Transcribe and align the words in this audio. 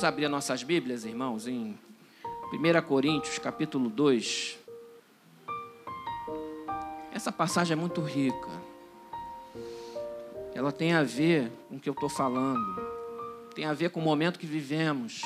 Vamos 0.00 0.14
abrir 0.14 0.28
nossas 0.28 0.62
Bíblias, 0.62 1.04
irmãos, 1.04 1.46
em 1.46 1.78
1 2.50 2.82
Coríntios, 2.88 3.38
capítulo 3.38 3.90
2. 3.90 4.58
Essa 7.12 7.30
passagem 7.30 7.74
é 7.74 7.76
muito 7.76 8.00
rica. 8.00 8.48
Ela 10.54 10.72
tem 10.72 10.94
a 10.94 11.02
ver 11.02 11.52
com 11.68 11.76
o 11.76 11.78
que 11.78 11.86
eu 11.86 11.92
estou 11.92 12.08
falando. 12.08 12.80
Tem 13.54 13.66
a 13.66 13.74
ver 13.74 13.90
com 13.90 14.00
o 14.00 14.02
momento 14.02 14.38
que 14.38 14.46
vivemos. 14.46 15.20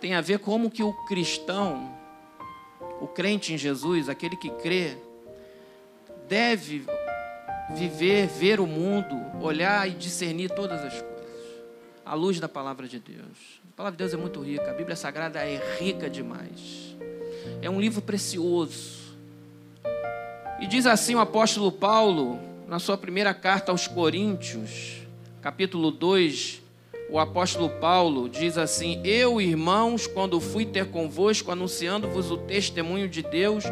Tem 0.00 0.14
a 0.14 0.20
ver 0.20 0.40
como 0.40 0.72
que 0.72 0.82
o 0.82 0.92
cristão, 1.04 1.96
o 3.00 3.06
crente 3.06 3.54
em 3.54 3.56
Jesus, 3.56 4.08
aquele 4.08 4.36
que 4.36 4.50
crê, 4.50 4.98
deve 6.26 6.84
viver, 7.70 8.26
ver 8.26 8.58
o 8.58 8.66
mundo, 8.66 9.14
olhar 9.40 9.88
e 9.88 9.92
discernir 9.92 10.50
todas 10.50 10.80
as 10.80 10.92
coisas 10.94 11.13
à 12.04 12.14
luz 12.14 12.38
da 12.38 12.48
palavra 12.48 12.86
de 12.86 12.98
Deus. 12.98 13.60
A 13.72 13.76
palavra 13.76 13.96
de 13.96 13.98
Deus 13.98 14.14
é 14.14 14.16
muito 14.16 14.40
rica, 14.40 14.70
a 14.70 14.74
Bíblia 14.74 14.96
Sagrada 14.96 15.40
é 15.40 15.78
rica 15.78 16.08
demais. 16.08 16.96
É 17.62 17.70
um 17.70 17.80
livro 17.80 18.02
precioso. 18.02 19.04
E 20.60 20.66
diz 20.66 20.86
assim 20.86 21.14
o 21.14 21.20
apóstolo 21.20 21.72
Paulo, 21.72 22.38
na 22.68 22.78
sua 22.78 22.96
primeira 22.96 23.34
carta 23.34 23.72
aos 23.72 23.88
Coríntios, 23.88 25.02
capítulo 25.42 25.90
2, 25.90 26.62
o 27.10 27.18
apóstolo 27.18 27.68
Paulo 27.68 28.28
diz 28.28 28.56
assim: 28.56 29.00
Eu, 29.04 29.40
irmãos, 29.40 30.06
quando 30.06 30.40
fui 30.40 30.64
ter 30.64 30.90
convosco, 30.90 31.50
anunciando-vos 31.50 32.30
o 32.30 32.36
testemunho 32.36 33.08
de 33.08 33.22
Deus, 33.22 33.64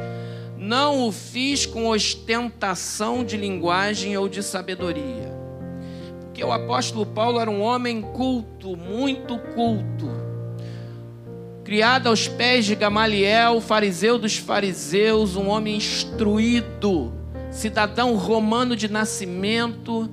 não 0.56 1.06
o 1.06 1.12
fiz 1.12 1.64
com 1.64 1.88
ostentação 1.88 3.24
de 3.24 3.36
linguagem 3.36 4.16
ou 4.16 4.28
de 4.28 4.42
sabedoria. 4.42 5.41
Porque 6.32 6.42
o 6.42 6.50
apóstolo 6.50 7.04
Paulo 7.04 7.38
era 7.38 7.50
um 7.50 7.60
homem 7.60 8.00
culto, 8.00 8.74
muito 8.74 9.36
culto. 9.54 10.10
Criado 11.62 12.06
aos 12.06 12.26
pés 12.26 12.64
de 12.64 12.74
Gamaliel, 12.74 13.60
fariseu 13.60 14.18
dos 14.18 14.38
fariseus, 14.38 15.36
um 15.36 15.50
homem 15.50 15.76
instruído, 15.76 17.12
cidadão 17.50 18.16
romano 18.16 18.74
de 18.74 18.90
nascimento. 18.90 20.10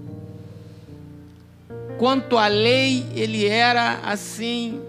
Quanto 1.97 2.37
à 2.37 2.47
lei, 2.47 3.05
ele 3.15 3.47
era 3.47 4.01
assim, 4.03 4.81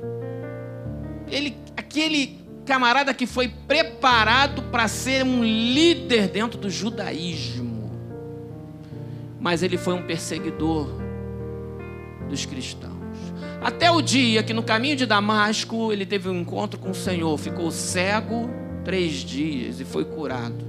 ele 1.29 1.57
aquele 1.77 2.41
camarada 2.67 3.15
que 3.15 3.25
foi 3.25 3.47
preparado 3.47 4.63
para 4.65 4.89
ser 4.89 5.23
um 5.23 5.45
líder 5.45 6.27
dentro 6.27 6.59
do 6.59 6.69
judaísmo. 6.69 7.93
Mas 9.39 9.63
ele 9.63 9.79
foi 9.79 9.95
um 9.95 10.03
perseguidor 10.03 11.09
dos 12.31 12.47
cristãos. 12.47 12.95
Até 13.61 13.91
o 13.91 14.01
dia 14.01 14.43
que 14.43 14.55
no 14.55 14.63
caminho 14.63 14.97
de 14.97 15.05
Damasco 15.05 15.93
ele 15.93 16.07
teve 16.07 16.29
um 16.29 16.41
encontro 16.41 16.79
com 16.79 16.91
o 16.91 16.95
Senhor, 16.95 17.37
ficou 17.37 17.71
cego 17.71 18.49
três 18.85 19.17
dias 19.17 19.81
e 19.81 19.85
foi 19.85 20.05
curado. 20.05 20.65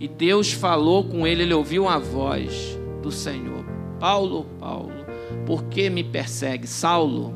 E 0.00 0.08
Deus 0.08 0.52
falou 0.52 1.04
com 1.04 1.26
ele, 1.26 1.42
ele 1.42 1.54
ouviu 1.54 1.86
a 1.86 1.98
voz 1.98 2.78
do 3.02 3.12
Senhor: 3.12 3.64
Paulo, 4.00 4.46
Paulo, 4.58 5.04
por 5.46 5.64
que 5.64 5.88
me 5.88 6.02
persegue? 6.02 6.66
Saulo, 6.66 7.34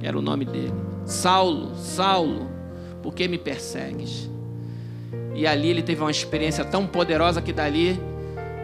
era 0.00 0.16
o 0.16 0.22
nome 0.22 0.44
dele. 0.44 0.72
Saulo, 1.04 1.74
Saulo, 1.76 2.48
por 3.02 3.14
que 3.14 3.28
me 3.28 3.36
persegues? 3.36 4.30
E 5.34 5.46
ali 5.46 5.68
ele 5.68 5.82
teve 5.82 6.00
uma 6.00 6.10
experiência 6.10 6.64
tão 6.64 6.86
poderosa 6.86 7.42
que 7.42 7.52
dali 7.52 8.00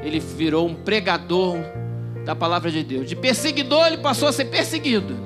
ele 0.03 0.21
virou 0.21 0.67
um 0.67 0.75
pregador 0.75 1.57
da 2.25 2.35
palavra 2.35 2.71
de 2.71 2.83
Deus. 2.83 3.09
De 3.09 3.17
perseguidor 3.17 3.87
ele 3.87 3.99
passou 3.99 4.29
a 4.29 4.33
ser 4.33 4.47
perseguido. 4.47 5.17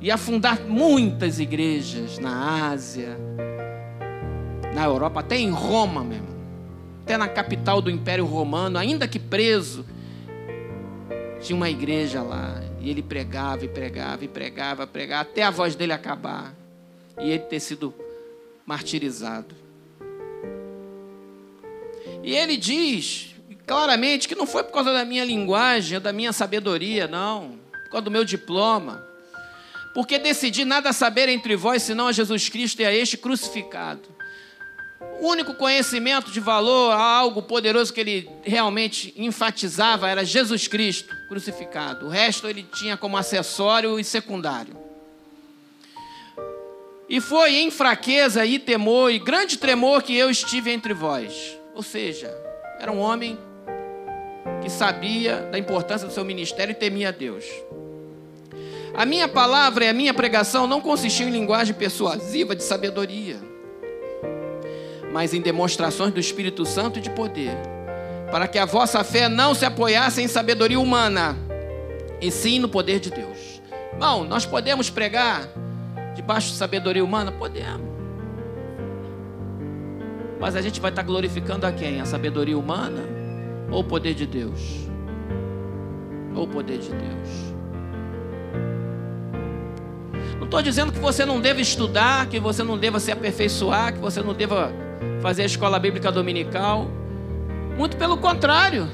E 0.00 0.10
a 0.10 0.16
fundar 0.16 0.60
muitas 0.60 1.38
igrejas 1.38 2.18
na 2.18 2.70
Ásia, 2.70 3.16
na 4.74 4.84
Europa, 4.84 5.20
até 5.20 5.36
em 5.36 5.50
Roma 5.50 6.02
mesmo. 6.02 6.32
Até 7.04 7.16
na 7.16 7.28
capital 7.28 7.80
do 7.80 7.90
Império 7.90 8.24
Romano, 8.24 8.78
ainda 8.78 9.06
que 9.06 9.18
preso, 9.18 9.84
tinha 11.40 11.56
uma 11.56 11.70
igreja 11.70 12.22
lá. 12.22 12.60
E 12.80 12.90
ele 12.90 13.02
pregava 13.02 13.64
e 13.64 13.68
pregava 13.68 14.24
e 14.24 14.28
pregava, 14.28 14.86
pregava, 14.86 15.22
até 15.22 15.42
a 15.42 15.50
voz 15.50 15.74
dele 15.76 15.92
acabar 15.92 16.52
e 17.20 17.30
ele 17.30 17.40
ter 17.40 17.60
sido 17.60 17.94
martirizado. 18.66 19.54
E 22.22 22.34
ele 22.34 22.56
diz 22.56 23.31
claramente 23.72 24.28
que 24.28 24.34
não 24.34 24.46
foi 24.46 24.62
por 24.62 24.72
causa 24.72 24.92
da 24.92 25.02
minha 25.02 25.24
linguagem, 25.24 25.98
da 25.98 26.12
minha 26.12 26.30
sabedoria, 26.30 27.08
não, 27.08 27.58
por 27.84 27.90
causa 27.92 28.04
do 28.04 28.10
meu 28.10 28.22
diploma. 28.22 29.02
Porque 29.94 30.18
decidi 30.18 30.62
nada 30.62 30.92
saber 30.92 31.26
entre 31.30 31.56
vós 31.56 31.82
senão 31.82 32.06
a 32.06 32.12
Jesus 32.12 32.50
Cristo 32.50 32.80
e 32.80 32.84
a 32.84 32.94
este 32.94 33.16
crucificado. 33.16 34.02
O 35.20 35.28
único 35.28 35.54
conhecimento 35.54 36.30
de 36.30 36.38
valor, 36.38 36.92
algo 36.92 37.42
poderoso 37.42 37.94
que 37.94 38.00
ele 38.00 38.30
realmente 38.42 39.14
enfatizava 39.16 40.06
era 40.06 40.22
Jesus 40.22 40.68
Cristo 40.68 41.14
crucificado. 41.26 42.06
O 42.06 42.08
resto 42.10 42.46
ele 42.46 42.64
tinha 42.74 42.98
como 42.98 43.16
acessório 43.16 43.98
e 43.98 44.04
secundário. 44.04 44.76
E 47.08 47.22
foi 47.22 47.54
em 47.56 47.70
fraqueza 47.70 48.44
e 48.44 48.58
temor 48.58 49.10
e 49.10 49.18
grande 49.18 49.56
tremor 49.56 50.02
que 50.02 50.14
eu 50.14 50.28
estive 50.30 50.70
entre 50.70 50.92
vós. 50.92 51.56
Ou 51.74 51.82
seja, 51.82 52.30
era 52.78 52.92
um 52.92 52.98
homem 52.98 53.38
que 54.62 54.70
sabia 54.70 55.48
da 55.50 55.58
importância 55.58 56.06
do 56.06 56.12
seu 56.12 56.24
ministério 56.24 56.72
e 56.72 56.74
temia 56.74 57.08
a 57.08 57.12
Deus. 57.12 57.44
A 58.94 59.04
minha 59.04 59.26
palavra 59.26 59.84
e 59.84 59.88
a 59.88 59.92
minha 59.92 60.14
pregação 60.14 60.66
não 60.66 60.80
consistiam 60.80 61.28
em 61.28 61.32
linguagem 61.32 61.74
persuasiva 61.74 62.54
de 62.54 62.62
sabedoria, 62.62 63.36
mas 65.12 65.32
em 65.32 65.40
demonstrações 65.40 66.12
do 66.12 66.20
Espírito 66.20 66.64
Santo 66.64 66.98
e 66.98 67.02
de 67.02 67.10
poder, 67.10 67.56
para 68.30 68.46
que 68.46 68.58
a 68.58 68.64
vossa 68.64 69.02
fé 69.02 69.28
não 69.28 69.54
se 69.54 69.64
apoiasse 69.64 70.22
em 70.22 70.28
sabedoria 70.28 70.78
humana, 70.78 71.36
e 72.20 72.30
sim 72.30 72.58
no 72.58 72.68
poder 72.68 73.00
de 73.00 73.10
Deus. 73.10 73.60
Irmão, 73.92 74.24
nós 74.24 74.44
podemos 74.46 74.90
pregar 74.90 75.48
debaixo 76.14 76.50
de 76.50 76.56
sabedoria 76.56 77.04
humana? 77.04 77.32
Podemos. 77.32 77.92
Mas 80.38 80.54
a 80.54 80.60
gente 80.60 80.80
vai 80.80 80.90
estar 80.90 81.02
glorificando 81.02 81.66
a 81.66 81.72
quem? 81.72 82.00
A 82.00 82.04
sabedoria 82.04 82.58
humana 82.58 83.11
ou 83.72 83.80
o 83.80 83.84
poder 83.84 84.14
de 84.14 84.26
Deus? 84.26 84.86
Ou 86.34 86.44
o 86.44 86.48
poder 86.48 86.78
de 86.78 86.90
Deus? 86.90 87.52
Não 90.38 90.44
estou 90.44 90.62
dizendo 90.62 90.92
que 90.92 90.98
você 90.98 91.24
não 91.24 91.40
deva 91.40 91.60
estudar, 91.60 92.26
que 92.26 92.38
você 92.38 92.62
não 92.62 92.76
deva 92.76 93.00
se 93.00 93.10
aperfeiçoar, 93.10 93.94
que 93.94 93.98
você 93.98 94.22
não 94.22 94.34
deva 94.34 94.70
fazer 95.22 95.42
a 95.42 95.46
escola 95.46 95.78
bíblica 95.78 96.12
dominical. 96.12 96.86
Muito 97.76 97.96
pelo 97.96 98.18
contrário. 98.18 98.88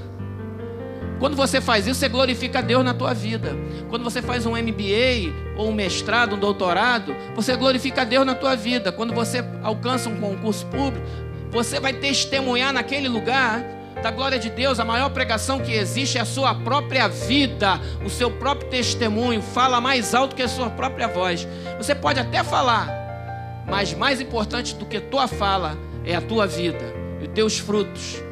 Quando 1.19 1.35
você 1.35 1.61
faz 1.61 1.87
isso, 1.87 1.99
você 1.99 2.09
glorifica 2.09 2.61
a 2.61 2.63
Deus 2.63 2.85
na 2.85 2.95
tua 2.95 3.13
vida. 3.13 3.57
Quando 3.89 4.05
você 4.05 4.23
faz 4.23 4.47
um 4.47 4.53
MBA 4.53 5.35
ou 5.57 5.71
um 5.71 5.73
mestrado, 5.73 6.37
um 6.37 6.39
doutorado, 6.39 7.13
você 7.35 7.57
glorifica 7.57 8.03
a 8.03 8.05
Deus 8.05 8.25
na 8.25 8.37
tua 8.37 8.55
vida. 8.55 8.93
Quando 8.93 9.13
você 9.13 9.45
alcança 9.65 10.09
um 10.09 10.21
concurso 10.21 10.65
público, 10.67 11.05
você 11.51 11.81
vai 11.81 11.95
testemunhar 11.95 12.73
naquele 12.73 13.09
lugar 13.09 13.78
da 14.03 14.11
glória 14.11 14.39
de 14.39 14.51
Deus. 14.51 14.81
A 14.81 14.85
maior 14.85 15.11
pregação 15.11 15.61
que 15.61 15.73
existe 15.73 16.19
é 16.19 16.21
a 16.21 16.25
sua 16.25 16.55
própria 16.55 17.09
vida, 17.09 17.81
o 18.05 18.11
seu 18.11 18.31
próprio 18.31 18.71
testemunho. 18.71 19.43
Fala 19.43 19.81
mais 19.81 20.15
alto 20.15 20.35
que 20.37 20.43
a 20.43 20.49
sua 20.49 20.71
própria 20.71 21.09
voz. 21.09 21.47
Você 21.77 21.95
pode 21.95 22.21
até 22.21 22.43
falar, 22.43 22.89
mas 23.67 23.95
mais 23.95 24.21
importante 24.21 24.75
do 24.75 24.87
que 24.87 25.01
tua 25.01 25.27
fala 25.27 25.77
é 26.05 26.15
a 26.15 26.21
tua 26.21 26.47
vida 26.47 26.95
e 27.21 27.27
os 27.27 27.33
teus 27.33 27.59
frutos 27.59 28.23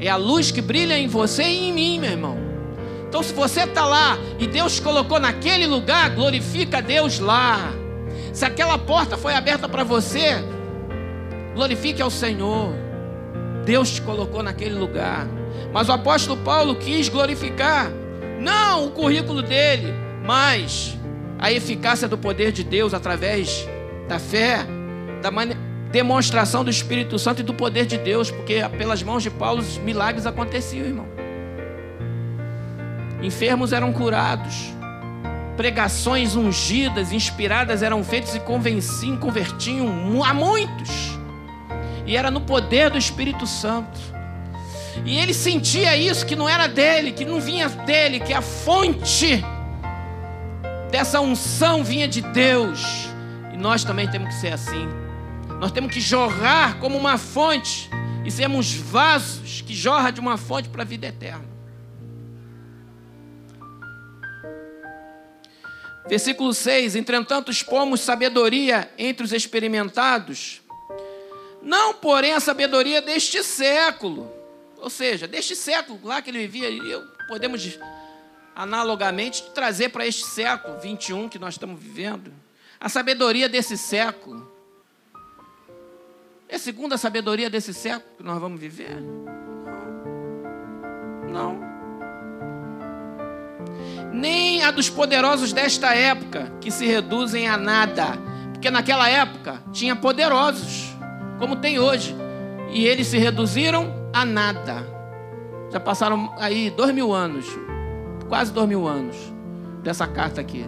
é 0.00 0.08
a 0.08 0.16
luz 0.16 0.50
que 0.50 0.60
brilha 0.60 0.96
em 0.96 1.08
você 1.08 1.42
e 1.42 1.68
em 1.68 1.72
mim, 1.72 1.98
meu 1.98 2.10
irmão. 2.10 2.38
Então, 3.08 3.22
se 3.22 3.32
você 3.32 3.62
está 3.62 3.84
lá 3.84 4.18
e 4.38 4.46
Deus 4.46 4.78
colocou 4.78 5.18
naquele 5.18 5.66
lugar, 5.66 6.10
glorifica 6.10 6.80
Deus 6.80 7.18
lá. 7.18 7.72
Se 8.32 8.44
aquela 8.44 8.78
porta 8.78 9.16
foi 9.16 9.34
aberta 9.34 9.68
para 9.68 9.82
você, 9.82 10.36
glorifique 11.54 12.00
ao 12.00 12.10
Senhor. 12.10 12.87
Deus 13.68 13.90
te 13.90 14.00
colocou 14.00 14.42
naquele 14.42 14.74
lugar. 14.74 15.28
Mas 15.74 15.90
o 15.90 15.92
apóstolo 15.92 16.40
Paulo 16.42 16.76
quis 16.76 17.10
glorificar, 17.10 17.90
não 18.40 18.86
o 18.86 18.90
currículo 18.92 19.42
dele, 19.42 19.92
mas 20.24 20.96
a 21.38 21.52
eficácia 21.52 22.08
do 22.08 22.16
poder 22.16 22.50
de 22.50 22.64
Deus 22.64 22.94
através 22.94 23.68
da 24.08 24.18
fé, 24.18 24.64
da 25.20 25.30
demonstração 25.92 26.64
do 26.64 26.70
Espírito 26.70 27.18
Santo 27.18 27.40
e 27.40 27.44
do 27.44 27.52
poder 27.52 27.84
de 27.84 27.98
Deus, 27.98 28.30
porque 28.30 28.66
pelas 28.78 29.02
mãos 29.02 29.22
de 29.22 29.28
Paulo 29.28 29.60
os 29.60 29.76
milagres 29.76 30.24
aconteciam, 30.24 30.86
irmão. 30.86 31.06
Enfermos 33.20 33.74
eram 33.74 33.92
curados, 33.92 34.72
pregações 35.58 36.34
ungidas, 36.34 37.12
inspiradas 37.12 37.82
eram 37.82 38.02
feitas 38.02 38.34
e 38.34 38.40
convenciam, 38.40 39.18
convertiam 39.18 40.24
a 40.24 40.32
muitos. 40.32 41.17
E 42.08 42.16
era 42.16 42.30
no 42.30 42.40
poder 42.40 42.88
do 42.88 42.96
Espírito 42.96 43.46
Santo. 43.46 44.00
E 45.04 45.18
ele 45.18 45.34
sentia 45.34 45.94
isso 45.94 46.24
que 46.24 46.34
não 46.34 46.48
era 46.48 46.66
dele, 46.66 47.12
que 47.12 47.22
não 47.22 47.38
vinha 47.38 47.68
dele, 47.68 48.18
que 48.18 48.32
a 48.32 48.40
fonte 48.40 49.44
dessa 50.90 51.20
unção 51.20 51.84
vinha 51.84 52.08
de 52.08 52.22
Deus. 52.22 52.80
E 53.52 53.58
nós 53.58 53.84
também 53.84 54.10
temos 54.10 54.34
que 54.34 54.40
ser 54.40 54.54
assim. 54.54 54.88
Nós 55.60 55.70
temos 55.70 55.92
que 55.92 56.00
jorrar 56.00 56.78
como 56.78 56.96
uma 56.96 57.18
fonte 57.18 57.90
e 58.24 58.30
sermos 58.30 58.72
vasos 58.72 59.60
que 59.60 59.74
jorram 59.74 60.10
de 60.10 60.18
uma 60.18 60.38
fonte 60.38 60.70
para 60.70 60.84
a 60.84 60.86
vida 60.86 61.08
eterna. 61.08 61.44
Versículo 66.08 66.54
6: 66.54 66.96
Entretanto, 66.96 67.50
expomos 67.50 68.00
sabedoria 68.00 68.90
entre 68.96 69.26
os 69.26 69.32
experimentados, 69.34 70.62
não, 71.68 71.92
porém, 71.92 72.32
a 72.32 72.40
sabedoria 72.40 73.02
deste 73.02 73.44
século, 73.44 74.32
ou 74.78 74.88
seja, 74.88 75.28
deste 75.28 75.54
século 75.54 76.00
lá 76.02 76.22
que 76.22 76.30
ele 76.30 76.48
vivia, 76.48 76.98
podemos 77.28 77.78
analogamente 78.56 79.42
trazer 79.50 79.90
para 79.90 80.06
este 80.06 80.24
século 80.24 80.80
21 80.80 81.28
que 81.28 81.38
nós 81.38 81.54
estamos 81.54 81.78
vivendo, 81.78 82.32
a 82.80 82.88
sabedoria 82.88 83.50
desse 83.50 83.76
século. 83.76 84.50
É 86.48 86.56
segundo 86.56 86.94
a 86.94 86.96
sabedoria 86.96 87.50
desse 87.50 87.74
século 87.74 88.16
que 88.16 88.22
nós 88.22 88.40
vamos 88.40 88.58
viver? 88.58 88.96
Não. 91.30 91.60
Nem 94.10 94.62
a 94.62 94.70
dos 94.70 94.88
poderosos 94.88 95.52
desta 95.52 95.94
época, 95.94 96.50
que 96.62 96.70
se 96.70 96.86
reduzem 96.86 97.46
a 97.46 97.58
nada. 97.58 98.16
Porque 98.54 98.70
naquela 98.70 99.06
época 99.06 99.62
tinha 99.70 99.94
poderosos, 99.94 100.87
como 101.38 101.56
tem 101.56 101.78
hoje. 101.78 102.14
E 102.70 102.86
eles 102.86 103.06
se 103.06 103.18
reduziram 103.18 103.92
a 104.12 104.24
nada. 104.24 104.86
Já 105.70 105.80
passaram 105.80 106.34
aí 106.38 106.70
dois 106.70 106.94
mil 106.94 107.12
anos, 107.12 107.46
quase 108.28 108.52
dois 108.52 108.68
mil 108.68 108.86
anos, 108.86 109.16
dessa 109.82 110.06
carta 110.06 110.40
aqui. 110.40 110.64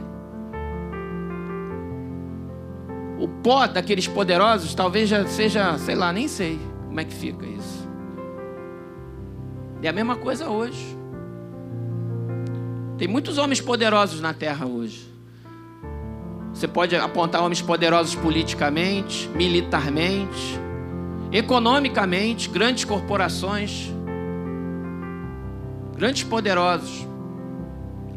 O 3.19 3.29
pó 3.29 3.67
daqueles 3.67 4.09
poderosos 4.09 4.75
talvez 4.75 5.09
já 5.09 5.27
seja, 5.27 5.77
sei 5.79 5.95
lá, 5.95 6.13
nem 6.13 6.27
sei 6.27 6.59
como 6.87 7.01
é 7.01 7.05
que 7.05 7.15
fica 7.15 7.45
isso. 7.47 7.89
É 9.83 9.89
a 9.89 9.93
mesma 9.93 10.17
coisa 10.17 10.49
hoje. 10.49 10.97
Tem 12.99 13.09
muitos 13.09 13.39
homens 13.39 13.61
poderosos 13.61 14.21
na 14.21 14.35
terra 14.35 14.67
hoje. 14.67 15.10
Você 16.61 16.69
pode 16.69 16.95
apontar 16.95 17.41
homens 17.41 17.63
poderosos 17.63 18.15
politicamente, 18.15 19.27
militarmente, 19.31 20.61
economicamente, 21.33 22.51
grandes 22.51 22.85
corporações, 22.85 23.91
grandes 25.97 26.23
poderosos. 26.23 27.07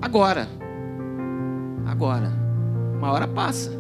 Agora, 0.02 0.50
agora, 1.88 2.34
uma 2.98 3.14
hora 3.14 3.30
passa. 3.30 3.72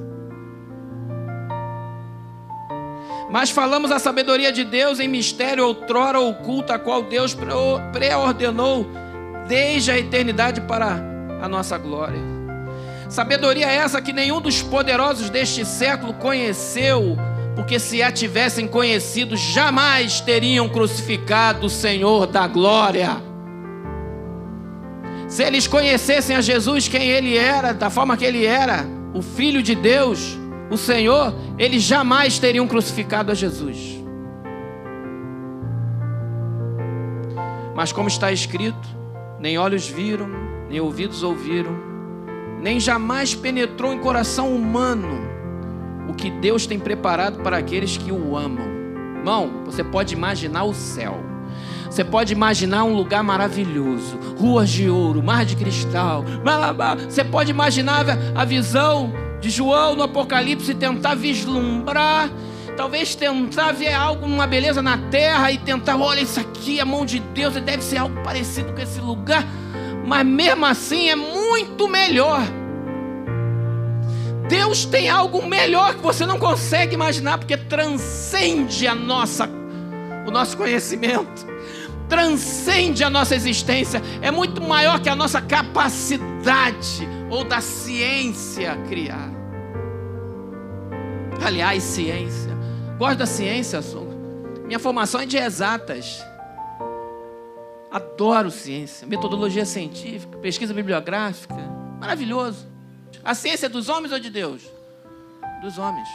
Mas 3.29 3.49
falamos 3.49 3.91
a 3.91 3.99
sabedoria 3.99 4.53
de 4.53 4.63
Deus 4.63 4.97
em 4.97 5.09
mistério 5.09 5.67
outrora 5.67 6.21
oculta, 6.21 6.75
a 6.75 6.79
qual 6.79 7.03
Deus 7.03 7.35
preordenou 7.91 8.87
desde 9.45 9.91
a 9.91 9.99
eternidade 9.99 10.61
para 10.61 11.01
a 11.41 11.49
nossa 11.49 11.77
glória. 11.77 12.32
Sabedoria 13.13 13.67
essa 13.67 14.01
que 14.01 14.11
nenhum 14.11 14.41
dos 14.41 14.63
poderosos 14.63 15.29
deste 15.29 15.63
século 15.63 16.15
conheceu, 16.15 17.15
porque 17.55 17.77
se 17.77 18.01
a 18.01 18.11
tivessem 18.11 18.67
conhecido, 18.67 19.37
jamais 19.37 20.19
teriam 20.19 20.67
crucificado 20.67 21.67
o 21.67 21.69
Senhor 21.69 22.25
da 22.25 22.47
glória. 22.47 23.21
Se 25.27 25.43
eles 25.43 25.67
conhecessem 25.67 26.35
a 26.35 26.41
Jesus, 26.41 26.87
quem 26.87 27.07
ele 27.07 27.37
era, 27.37 27.71
da 27.71 27.87
forma 27.87 28.17
que 28.17 28.25
ele 28.25 28.47
era, 28.47 28.83
o 29.13 29.21
Filho 29.21 29.61
de 29.61 29.75
Deus, 29.75 30.35
o 30.71 30.75
Senhor, 30.75 31.35
eles 31.59 31.83
jamais 31.83 32.39
teriam 32.39 32.67
crucificado 32.67 33.31
a 33.31 33.35
Jesus. 33.35 33.77
Mas 37.75 37.91
como 37.91 38.07
está 38.07 38.31
escrito, 38.31 38.87
nem 39.39 39.55
olhos 39.55 39.87
viram, 39.87 40.27
nem 40.67 40.79
ouvidos 40.79 41.21
ouviram, 41.21 41.92
nem 42.63 42.79
jamais 42.79 43.35
penetrou 43.35 43.93
em 43.93 43.99
coração 43.99 44.55
humano 44.55 45.21
o 46.07 46.13
que 46.13 46.31
Deus 46.31 46.65
tem 46.65 46.79
preparado 46.79 47.43
para 47.43 47.57
aqueles 47.57 47.97
que 47.97 48.09
o 48.09 48.37
amam. 48.37 48.65
Irmão, 49.17 49.63
você 49.65 49.83
pode 49.83 50.13
imaginar 50.13 50.63
o 50.63 50.73
céu. 50.73 51.21
Você 51.89 52.05
pode 52.05 52.31
imaginar 52.31 52.85
um 52.85 52.95
lugar 52.95 53.21
maravilhoso, 53.21 54.17
ruas 54.37 54.69
de 54.69 54.89
ouro, 54.89 55.21
mar 55.21 55.45
de 55.45 55.57
cristal. 55.57 56.23
Você 57.07 57.23
pode 57.23 57.51
imaginar 57.51 58.05
a 58.33 58.45
visão 58.45 59.11
de 59.41 59.49
João 59.49 59.95
no 59.97 60.03
Apocalipse 60.03 60.73
tentar 60.73 61.15
vislumbrar, 61.15 62.31
talvez 62.77 63.13
tentar 63.13 63.73
ver 63.73 63.93
algo, 63.93 64.25
uma 64.25 64.47
beleza 64.47 64.81
na 64.81 64.97
terra 64.97 65.51
e 65.51 65.57
tentar, 65.57 65.97
olha, 65.97 66.21
isso 66.21 66.39
aqui, 66.39 66.79
a 66.79 66.85
mão 66.85 67.05
de 67.05 67.19
Deus, 67.19 67.53
deve 67.55 67.83
ser 67.83 67.97
algo 67.97 68.23
parecido 68.23 68.71
com 68.71 68.79
esse 68.79 69.01
lugar, 69.01 69.45
mas 70.05 70.25
mesmo 70.25 70.65
assim 70.65 71.09
é 71.09 71.15
muito 71.15 71.87
melhor. 71.87 72.41
Deus 74.49 74.85
tem 74.85 75.09
algo 75.09 75.45
melhor 75.45 75.95
que 75.95 76.01
você 76.01 76.25
não 76.25 76.37
consegue 76.37 76.93
imaginar, 76.93 77.37
porque 77.37 77.57
transcende 77.57 78.85
a 78.85 78.93
nossa, 78.93 79.49
o 80.27 80.31
nosso 80.31 80.57
conhecimento, 80.57 81.47
transcende 82.09 83.03
a 83.03 83.09
nossa 83.09 83.35
existência, 83.35 84.01
é 84.21 84.29
muito 84.29 84.61
maior 84.61 84.99
que 84.99 85.09
a 85.09 85.15
nossa 85.15 85.41
capacidade 85.41 87.07
ou 87.29 87.43
da 87.43 87.61
ciência 87.61 88.75
criar. 88.87 89.31
Aliás, 91.43 91.81
ciência. 91.83 92.53
Gosto 92.97 93.17
da 93.17 93.25
ciência. 93.25 93.79
Minha 94.65 94.79
formação 94.79 95.21
é 95.21 95.25
de 95.25 95.37
exatas. 95.37 96.23
Adoro 97.93 98.49
ciência, 98.49 99.07
metodologia 99.07 99.65
científica, 99.65 100.37
pesquisa 100.39 100.73
bibliográfica. 100.73 101.55
Maravilhoso. 101.99 102.67
A 103.23 103.35
ciência 103.35 103.67
é 103.67 103.69
dos 103.69 103.87
homens 103.87 104.11
ou 104.11 104.19
de 104.19 104.29
Deus? 104.29 104.63
Dos 105.61 105.77
homens. 105.77 106.09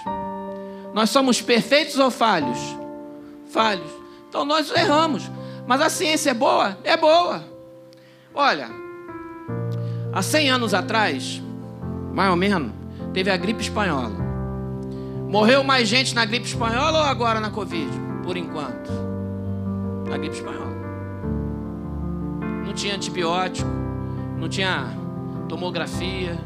Nós 0.93 1.09
somos 1.09 1.41
perfeitos 1.41 1.97
ou 1.99 2.11
falhos? 2.11 2.59
Falhos. 3.51 3.91
Então 4.29 4.45
nós 4.45 4.71
erramos. 4.73 5.31
Mas 5.67 5.81
a 5.81 5.89
ciência 5.89 6.31
é 6.31 6.35
boa? 6.35 6.77
É 6.83 6.97
boa. 6.97 7.45
Olha, 8.35 8.69
Há 10.13 10.23
100 10.23 10.51
anos 10.51 10.75
atrás, 10.75 11.43
mais 12.13 12.31
ou 12.31 12.37
menos, 12.37 12.73
teve 13.13 13.31
a 13.31 13.37
gripe 13.37 13.63
espanhola. 13.63 14.17
Morreu 15.29 15.63
mais 15.63 15.87
gente 15.87 16.15
na 16.15 16.25
gripe 16.25 16.47
espanhola 16.47 16.99
ou 16.99 17.05
agora 17.05 17.39
na 17.41 17.51
Covid? 17.51 17.91
Por 18.25 18.37
enquanto. 18.37 18.91
Na 20.09 20.17
gripe 20.17 20.35
espanhola. 20.35 20.78
Não 22.69 22.75
tinha 22.75 22.97
antibiótico, 22.97 23.67
não 24.37 24.47
tinha 24.47 24.95
tomografia, 25.49 26.39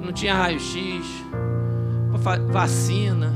não 0.00 0.12
tinha 0.12 0.34
raio-x, 0.34 1.06
vacina. 2.50 3.32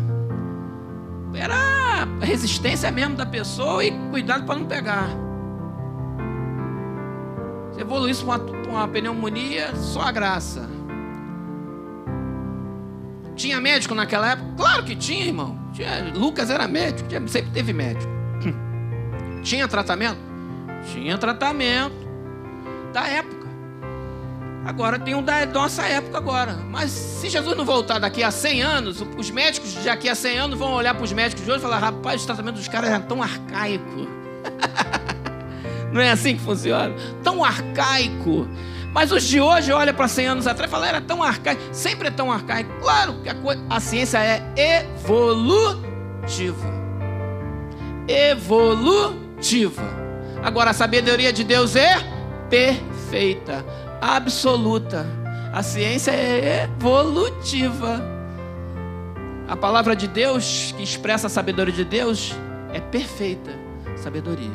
Era 1.33 2.09
resistência 2.21 2.91
mesmo 2.91 3.15
da 3.15 3.25
pessoa 3.25 3.85
e 3.85 3.93
cuidado 4.11 4.45
para 4.45 4.59
não 4.59 4.67
pegar. 4.67 5.11
Se 7.73 7.81
evoluísse 7.81 8.25
com 8.25 8.33
uma, 8.33 8.39
uma 8.69 8.89
pneumonia, 8.89 9.73
só 9.77 10.01
a 10.03 10.11
graça. 10.11 10.69
Tinha 13.37 13.61
médico 13.61 13.95
naquela 13.95 14.33
época? 14.33 14.55
Claro 14.57 14.83
que 14.83 14.97
tinha, 14.97 15.27
irmão. 15.27 15.57
Tinha, 15.73 16.13
Lucas 16.13 16.51
era 16.51 16.67
médico, 16.67 17.09
sempre 17.29 17.53
teve 17.53 17.73
médico. 17.73 18.13
Tinha 19.45 19.69
tratamento? 19.69 20.19
Tinha 20.93 21.17
tratamento 21.17 22.04
da 22.95 23.07
época. 23.09 23.45
Agora 24.65 24.99
tem 24.99 25.15
um 25.15 25.23
da 25.23 25.45
nossa 25.45 25.83
época 25.83 26.17
agora. 26.17 26.55
Mas 26.71 26.91
se 26.91 27.29
Jesus 27.29 27.55
não 27.55 27.65
voltar 27.65 27.99
daqui 27.99 28.23
a 28.23 28.31
100 28.31 28.63
anos, 28.63 29.05
os 29.19 29.31
médicos 29.31 29.75
daqui 29.85 30.09
a 30.09 30.15
100 30.15 30.39
anos 30.39 30.59
vão 30.59 30.73
olhar 30.73 30.95
para 30.95 31.05
os 31.05 31.13
médicos 31.13 31.45
de 31.45 31.51
hoje 31.51 31.59
e 31.59 31.63
falar: 31.63 31.79
rapaz, 31.79 32.23
o 32.23 32.27
tratamento 32.27 32.55
dos 32.55 32.69
caras 32.69 32.91
é 32.91 32.99
tão 33.01 33.23
arcaico. 33.23 34.09
Não 35.93 36.01
é 36.01 36.11
assim 36.11 36.37
que 36.37 36.43
funciona? 36.43 36.95
Tão 37.23 37.45
arcaico. 37.45 38.49
Mas 38.93 39.11
os 39.11 39.25
de 39.25 39.41
hoje 39.41 39.73
olham 39.73 39.93
para 39.93 40.07
100 40.07 40.27
anos 40.27 40.47
atrás 40.47 40.71
e 40.71 40.73
falam, 40.73 40.89
era 40.89 41.01
tão 41.01 41.23
arcaico. 41.23 41.61
Sempre 41.73 42.09
é 42.09 42.11
tão 42.13 42.31
arcaico. 42.33 42.71
Claro 42.81 43.15
que 43.23 43.29
a, 43.29 43.35
a 43.69 43.81
ciência 43.81 44.19
é 44.19 44.87
evolutiva. 45.03 46.73
Evolutiva. 48.07 49.83
Agora, 50.45 50.71
a 50.71 50.73
sabedoria 50.73 51.33
de 51.33 51.43
Deus 51.43 51.75
é 51.75 52.14
perfeita, 52.55 53.65
absoluta. 54.01 55.05
A 55.53 55.61
ciência 55.61 56.13
é 56.13 56.65
evolutiva. 56.65 58.01
A 59.49 59.57
palavra 59.57 59.97
de 59.97 60.07
Deus, 60.07 60.73
que 60.77 60.83
expressa 60.83 61.27
a 61.27 61.31
sabedoria 61.31 61.75
de 61.75 61.85
Deus, 61.85 62.33
é 62.73 62.79
perfeita 62.81 63.51
sabedoria. 63.97 64.51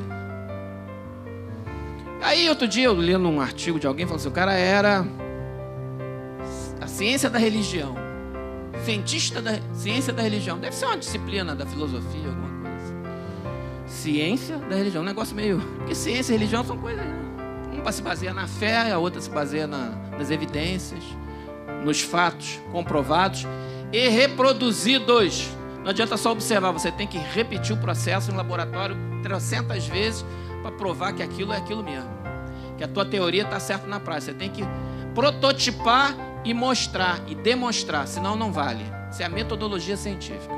Aí 2.21 2.49
outro 2.49 2.67
dia 2.67 2.85
eu 2.85 2.93
lendo 2.93 3.27
um 3.27 3.41
artigo 3.41 3.79
de 3.79 3.87
alguém 3.87 4.05
falou 4.05 4.17
assim, 4.17 4.29
o 4.29 4.31
cara 4.31 4.53
era 4.53 5.05
a 6.79 6.87
ciência 6.87 7.29
da 7.29 7.37
religião. 7.37 7.95
Cientista 8.85 9.41
da 9.41 9.59
ciência 9.73 10.13
da 10.13 10.23
religião. 10.23 10.57
Deve 10.57 10.73
ser 10.73 10.85
uma 10.85 10.97
disciplina 10.97 11.53
da 11.53 11.65
filosofia, 11.65 12.27
alguma 12.27 12.69
coisa. 12.69 12.93
Ciência 13.87 14.57
da 14.57 14.75
religião. 14.75 15.03
Um 15.03 15.05
negócio 15.05 15.35
meio. 15.35 15.59
Porque 15.77 15.93
ciência 15.93 16.31
e 16.31 16.37
religião 16.37 16.63
são 16.63 16.77
coisas. 16.77 17.28
Uma 17.81 17.91
se 17.91 18.01
baseia 18.01 18.33
na 18.33 18.47
fé, 18.47 18.91
a 18.91 18.97
outra 18.97 19.21
se 19.21 19.29
baseia 19.29 19.65
na, 19.65 19.91
nas 20.17 20.29
evidências, 20.29 21.03
nos 21.83 22.01
fatos 22.01 22.59
comprovados 22.71 23.47
e 23.91 24.09
reproduzidos. 24.09 25.49
Não 25.83 25.89
adianta 25.89 26.17
só 26.17 26.31
observar, 26.31 26.71
você 26.71 26.91
tem 26.91 27.07
que 27.07 27.17
repetir 27.17 27.73
o 27.73 27.77
processo 27.79 28.31
em 28.31 28.35
laboratório 28.35 28.97
300 29.23 29.87
vezes 29.87 30.25
para 30.61 30.71
provar 30.71 31.13
que 31.13 31.23
aquilo 31.23 31.53
é 31.53 31.57
aquilo 31.57 31.83
mesmo. 31.83 32.09
Que 32.77 32.83
a 32.83 32.87
tua 32.87 33.05
teoria 33.05 33.43
está 33.43 33.59
certa 33.59 33.87
na 33.87 33.99
prática. 33.99 34.31
Você 34.31 34.37
tem 34.37 34.49
que 34.49 34.63
prototipar 35.15 36.15
e 36.43 36.53
mostrar 36.53 37.21
e 37.27 37.35
demonstrar, 37.35 38.07
senão 38.07 38.35
não 38.35 38.51
vale. 38.51 38.85
Isso 39.09 39.21
é 39.21 39.25
a 39.25 39.29
metodologia 39.29 39.97
científica. 39.97 40.53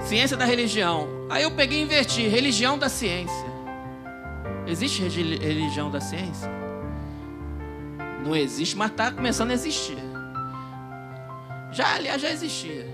Ciência 0.00 0.36
da 0.36 0.44
religião. 0.44 1.08
Aí 1.30 1.42
eu 1.42 1.50
peguei 1.52 1.78
e 1.78 1.82
inverti. 1.82 2.28
Religião 2.28 2.78
da 2.78 2.88
ciência. 2.88 3.55
Existe 4.66 5.02
religião 5.02 5.90
da 5.90 6.00
ciência? 6.00 6.50
Não 8.24 8.34
existe, 8.34 8.76
mas 8.76 8.90
está 8.90 9.12
começando 9.12 9.52
a 9.52 9.54
existir. 9.54 9.96
Já, 11.70 11.94
aliás, 11.94 12.20
já 12.20 12.30
existia. 12.30 12.86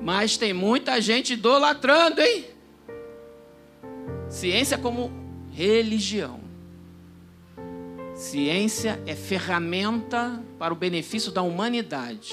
Mas 0.00 0.36
tem 0.36 0.52
muita 0.52 1.00
gente 1.00 1.32
idolatrando, 1.32 2.20
hein? 2.20 2.44
Ciência 4.28 4.78
como 4.78 5.10
religião. 5.52 6.40
Ciência 8.14 9.02
é 9.06 9.16
ferramenta 9.16 10.40
para 10.58 10.72
o 10.72 10.76
benefício 10.76 11.32
da 11.32 11.42
humanidade. 11.42 12.32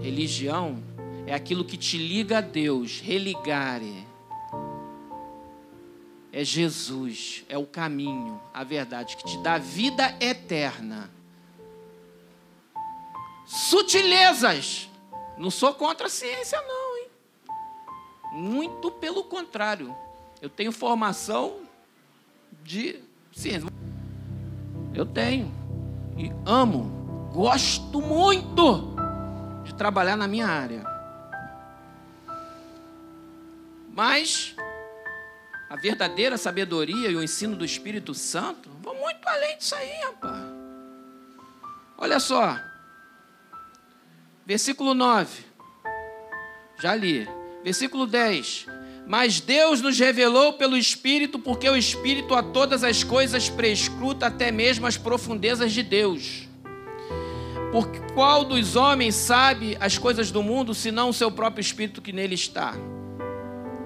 Religião 0.00 0.82
é 1.26 1.34
aquilo 1.34 1.64
que 1.64 1.76
te 1.76 1.98
liga 1.98 2.38
a 2.38 2.40
Deus, 2.40 3.00
religare. 3.00 4.07
É 6.32 6.44
Jesus, 6.44 7.44
é 7.48 7.56
o 7.56 7.66
caminho, 7.66 8.40
a 8.52 8.62
verdade 8.62 9.16
que 9.16 9.24
te 9.24 9.38
dá 9.38 9.56
vida 9.58 10.14
eterna. 10.20 11.10
Sutilezas. 13.46 14.90
Não 15.38 15.50
sou 15.50 15.72
contra 15.72 16.06
a 16.06 16.10
ciência, 16.10 16.60
não, 16.62 16.98
hein? 16.98 17.08
Muito 18.32 18.90
pelo 18.90 19.24
contrário. 19.24 19.96
Eu 20.42 20.50
tenho 20.50 20.70
formação 20.70 21.60
de 22.62 23.00
ciência. 23.32 23.68
Eu 24.94 25.06
tenho. 25.06 25.50
E 26.16 26.30
amo, 26.44 27.30
gosto 27.32 28.00
muito 28.02 28.94
de 29.64 29.74
trabalhar 29.74 30.16
na 30.16 30.28
minha 30.28 30.46
área. 30.46 30.84
Mas 33.94 34.54
a 35.68 35.76
verdadeira 35.76 36.38
sabedoria 36.38 37.10
e 37.10 37.16
o 37.16 37.22
ensino 37.22 37.54
do 37.54 37.64
Espírito 37.64 38.14
Santo 38.14 38.70
vão 38.82 38.94
muito 38.94 39.26
além 39.28 39.58
disso 39.58 39.74
aí, 39.74 40.00
rapaz. 40.02 40.42
Olha 41.98 42.18
só. 42.18 42.58
Versículo 44.46 44.94
9. 44.94 45.44
Já 46.80 46.94
li. 46.94 47.28
Versículo 47.62 48.06
10. 48.06 48.66
Mas 49.06 49.40
Deus 49.40 49.82
nos 49.82 49.98
revelou 49.98 50.54
pelo 50.54 50.76
Espírito, 50.76 51.38
porque 51.38 51.68
o 51.68 51.76
Espírito 51.76 52.34
a 52.34 52.42
todas 52.42 52.84
as 52.84 53.02
coisas 53.02 53.50
prescruta 53.50 54.26
até 54.26 54.50
mesmo 54.50 54.86
as 54.86 54.96
profundezas 54.96 55.72
de 55.72 55.82
Deus. 55.82 56.48
Porque 57.72 57.98
qual 58.14 58.44
dos 58.44 58.76
homens 58.76 59.14
sabe 59.14 59.76
as 59.80 59.98
coisas 59.98 60.30
do 60.30 60.42
mundo, 60.42 60.72
senão 60.72 61.10
o 61.10 61.14
seu 61.14 61.30
próprio 61.30 61.60
Espírito 61.60 62.00
que 62.00 62.12
nele 62.12 62.34
está? 62.34 62.74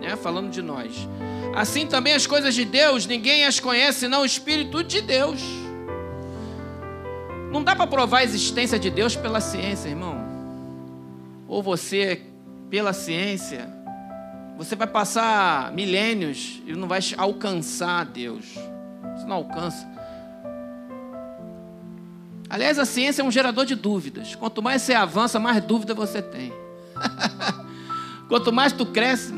Né? 0.01 0.15
Falando 0.17 0.51
de 0.51 0.63
nós. 0.63 1.09
Assim 1.55 1.87
também 1.87 2.15
as 2.15 2.27
coisas 2.27 2.55
de 2.55 2.65
Deus, 2.65 3.07
ninguém 3.07 3.45
as 3.45 3.61
conhece, 3.61 4.01
senão 4.01 4.23
o 4.23 4.27
Espírito 4.27 4.83
de 4.83 5.01
Deus. 5.01 5.41
Não 7.51 7.63
dá 7.63 7.77
para 7.77 7.87
provar 7.87 8.19
a 8.19 8.25
existência 8.25 8.79
de 8.79 8.89
Deus 8.89 9.15
pela 9.15 9.41
ciência, 9.41 9.89
irmão. 9.89 10.17
Ou 11.47 11.63
você, 11.63 12.23
pela 12.71 12.95
ciência, 12.95 13.69
você 14.57 14.75
vai 14.75 14.87
passar 14.87 15.71
milênios 15.73 16.63
e 16.67 16.73
não 16.73 16.89
vai 16.89 17.01
alcançar 17.19 18.07
Deus. 18.07 18.47
Você 19.15 19.27
não 19.27 19.37
alcança. 19.37 19.87
Aliás, 22.49 22.79
a 22.79 22.87
ciência 22.87 23.21
é 23.21 23.25
um 23.25 23.31
gerador 23.31 23.67
de 23.67 23.75
dúvidas. 23.75 24.35
Quanto 24.35 24.63
mais 24.63 24.83
você 24.83 24.95
avança, 24.95 25.39
mais 25.39 25.63
dúvida 25.63 25.95
você 25.95 26.23
tem. 26.23 26.53
Quanto 28.29 28.51
mais 28.53 28.73
tu 28.73 28.87
cresce, 28.87 29.33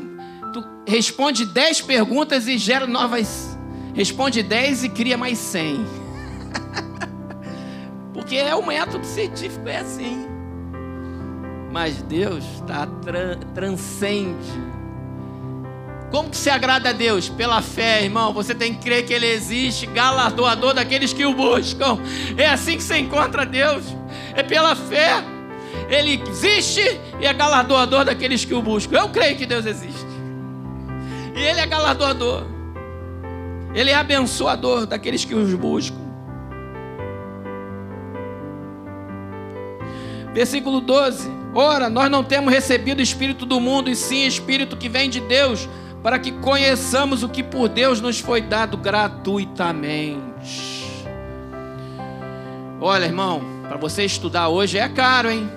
responde 0.87 1.45
10 1.45 1.81
perguntas 1.81 2.47
e 2.47 2.57
gera 2.57 2.85
novas. 2.85 3.57
Responde 3.93 4.43
10 4.43 4.85
e 4.85 4.89
cria 4.89 5.17
mais 5.17 5.37
100. 5.37 5.85
Porque 8.13 8.35
é 8.35 8.55
o 8.55 8.65
método 8.65 9.05
científico, 9.05 9.67
é 9.67 9.77
assim. 9.77 10.27
Mas 11.71 12.01
Deus 12.03 12.43
tá, 12.67 12.87
transcende 13.53 14.75
como 16.15 16.29
que 16.29 16.37
se 16.37 16.49
agrada 16.49 16.91
a 16.91 16.93
Deus? 16.93 17.27
Pela 17.27 17.61
fé, 17.61 18.03
irmão. 18.03 18.31
Você 18.31 18.55
tem 18.55 18.73
que 18.73 18.79
crer 18.79 19.05
que 19.05 19.13
Ele 19.13 19.25
existe, 19.25 19.85
galardoador 19.85 20.73
daqueles 20.73 21.11
que 21.11 21.25
o 21.25 21.33
buscam. 21.33 21.99
É 22.37 22.47
assim 22.47 22.77
que 22.77 22.83
você 22.83 22.99
encontra 22.99 23.45
Deus. 23.45 23.83
É 24.33 24.41
pela 24.41 24.77
fé. 24.77 25.21
Ele 25.89 26.23
existe 26.29 26.81
e 27.19 27.25
é 27.25 27.33
galardoador 27.33 28.05
daqueles 28.05 28.45
que 28.45 28.53
o 28.53 28.61
buscam. 28.61 28.97
Eu 28.97 29.09
creio 29.09 29.35
que 29.35 29.45
Deus 29.45 29.65
existe. 29.65 30.14
E 31.35 31.39
Ele 31.39 31.59
é 31.59 31.65
galardoador. 31.65 32.43
Ele 33.73 33.91
é 33.91 33.95
abençoador 33.95 34.85
daqueles 34.85 35.25
que 35.25 35.35
os 35.35 35.53
buscam. 35.53 35.97
Versículo 40.33 40.81
12. 40.81 41.29
Ora, 41.53 41.89
nós 41.89 42.09
não 42.09 42.23
temos 42.23 42.53
recebido 42.53 42.99
o 42.99 43.01
Espírito 43.01 43.45
do 43.45 43.59
mundo, 43.59 43.89
e 43.89 43.95
sim 43.95 44.25
Espírito 44.25 44.75
que 44.75 44.89
vem 44.89 45.09
de 45.09 45.21
Deus 45.21 45.69
para 46.05 46.19
que 46.19 46.31
conheçamos 46.33 47.23
o 47.23 47.29
que 47.29 47.41
por 47.41 47.67
Deus 47.67 47.99
nos 47.99 48.19
foi 48.19 48.39
dado 48.39 48.77
gratuitamente. 48.77 50.85
Olha, 52.79 53.05
irmão, 53.05 53.41
para 53.67 53.77
você 53.77 54.05
estudar 54.05 54.49
hoje 54.49 54.77
é 54.77 54.87
caro, 54.87 55.31
hein? 55.31 55.49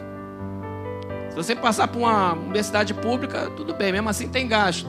Se 1.28 1.37
você 1.37 1.54
passar 1.54 1.88
por 1.88 1.99
uma 1.99 2.32
universidade 2.32 2.94
pública, 2.94 3.52
tudo 3.56 3.75
bem, 3.75 3.92
mesmo 3.92 4.08
assim 4.08 4.28
tem 4.28 4.49
gasto. 4.49 4.88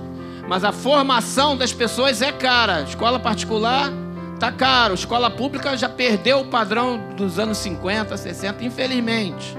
Mas 0.50 0.64
a 0.64 0.72
formação 0.72 1.56
das 1.56 1.72
pessoas 1.72 2.22
é 2.22 2.32
cara. 2.32 2.82
Escola 2.82 3.20
particular 3.20 3.94
tá 4.40 4.52
caro. 4.52 4.96
Escola 4.96 5.30
pública 5.30 5.78
já 5.78 5.88
perdeu 5.88 6.42
o 6.42 6.48
padrão 6.48 7.00
dos 7.16 7.38
anos 7.38 7.60
50, 7.60 8.18
60, 8.18 8.66
infelizmente. 8.66 9.56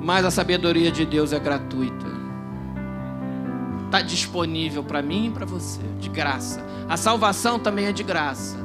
Mas 0.00 0.24
a 0.24 0.30
sabedoria 0.30 0.92
de 0.92 1.04
Deus 1.04 1.32
é 1.32 1.40
gratuita 1.40 2.18
está 3.88 4.02
disponível 4.02 4.84
para 4.84 5.02
mim 5.02 5.26
e 5.26 5.30
para 5.30 5.46
você, 5.46 5.80
de 5.98 6.08
graça. 6.08 6.64
A 6.88 6.96
salvação 6.96 7.58
também 7.58 7.86
é 7.86 7.92
de 7.92 8.02
graça. 8.02 8.56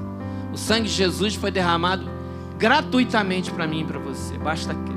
O 0.52 0.58
sangue 0.58 0.88
de 0.88 0.94
Jesus 0.94 1.36
foi 1.36 1.50
derramado 1.50 2.10
gratuitamente 2.58 3.52
para 3.52 3.66
mim 3.66 3.82
e 3.82 3.86
para 3.86 4.00
você, 4.00 4.38
basta 4.38 4.74
crer. 4.74 4.94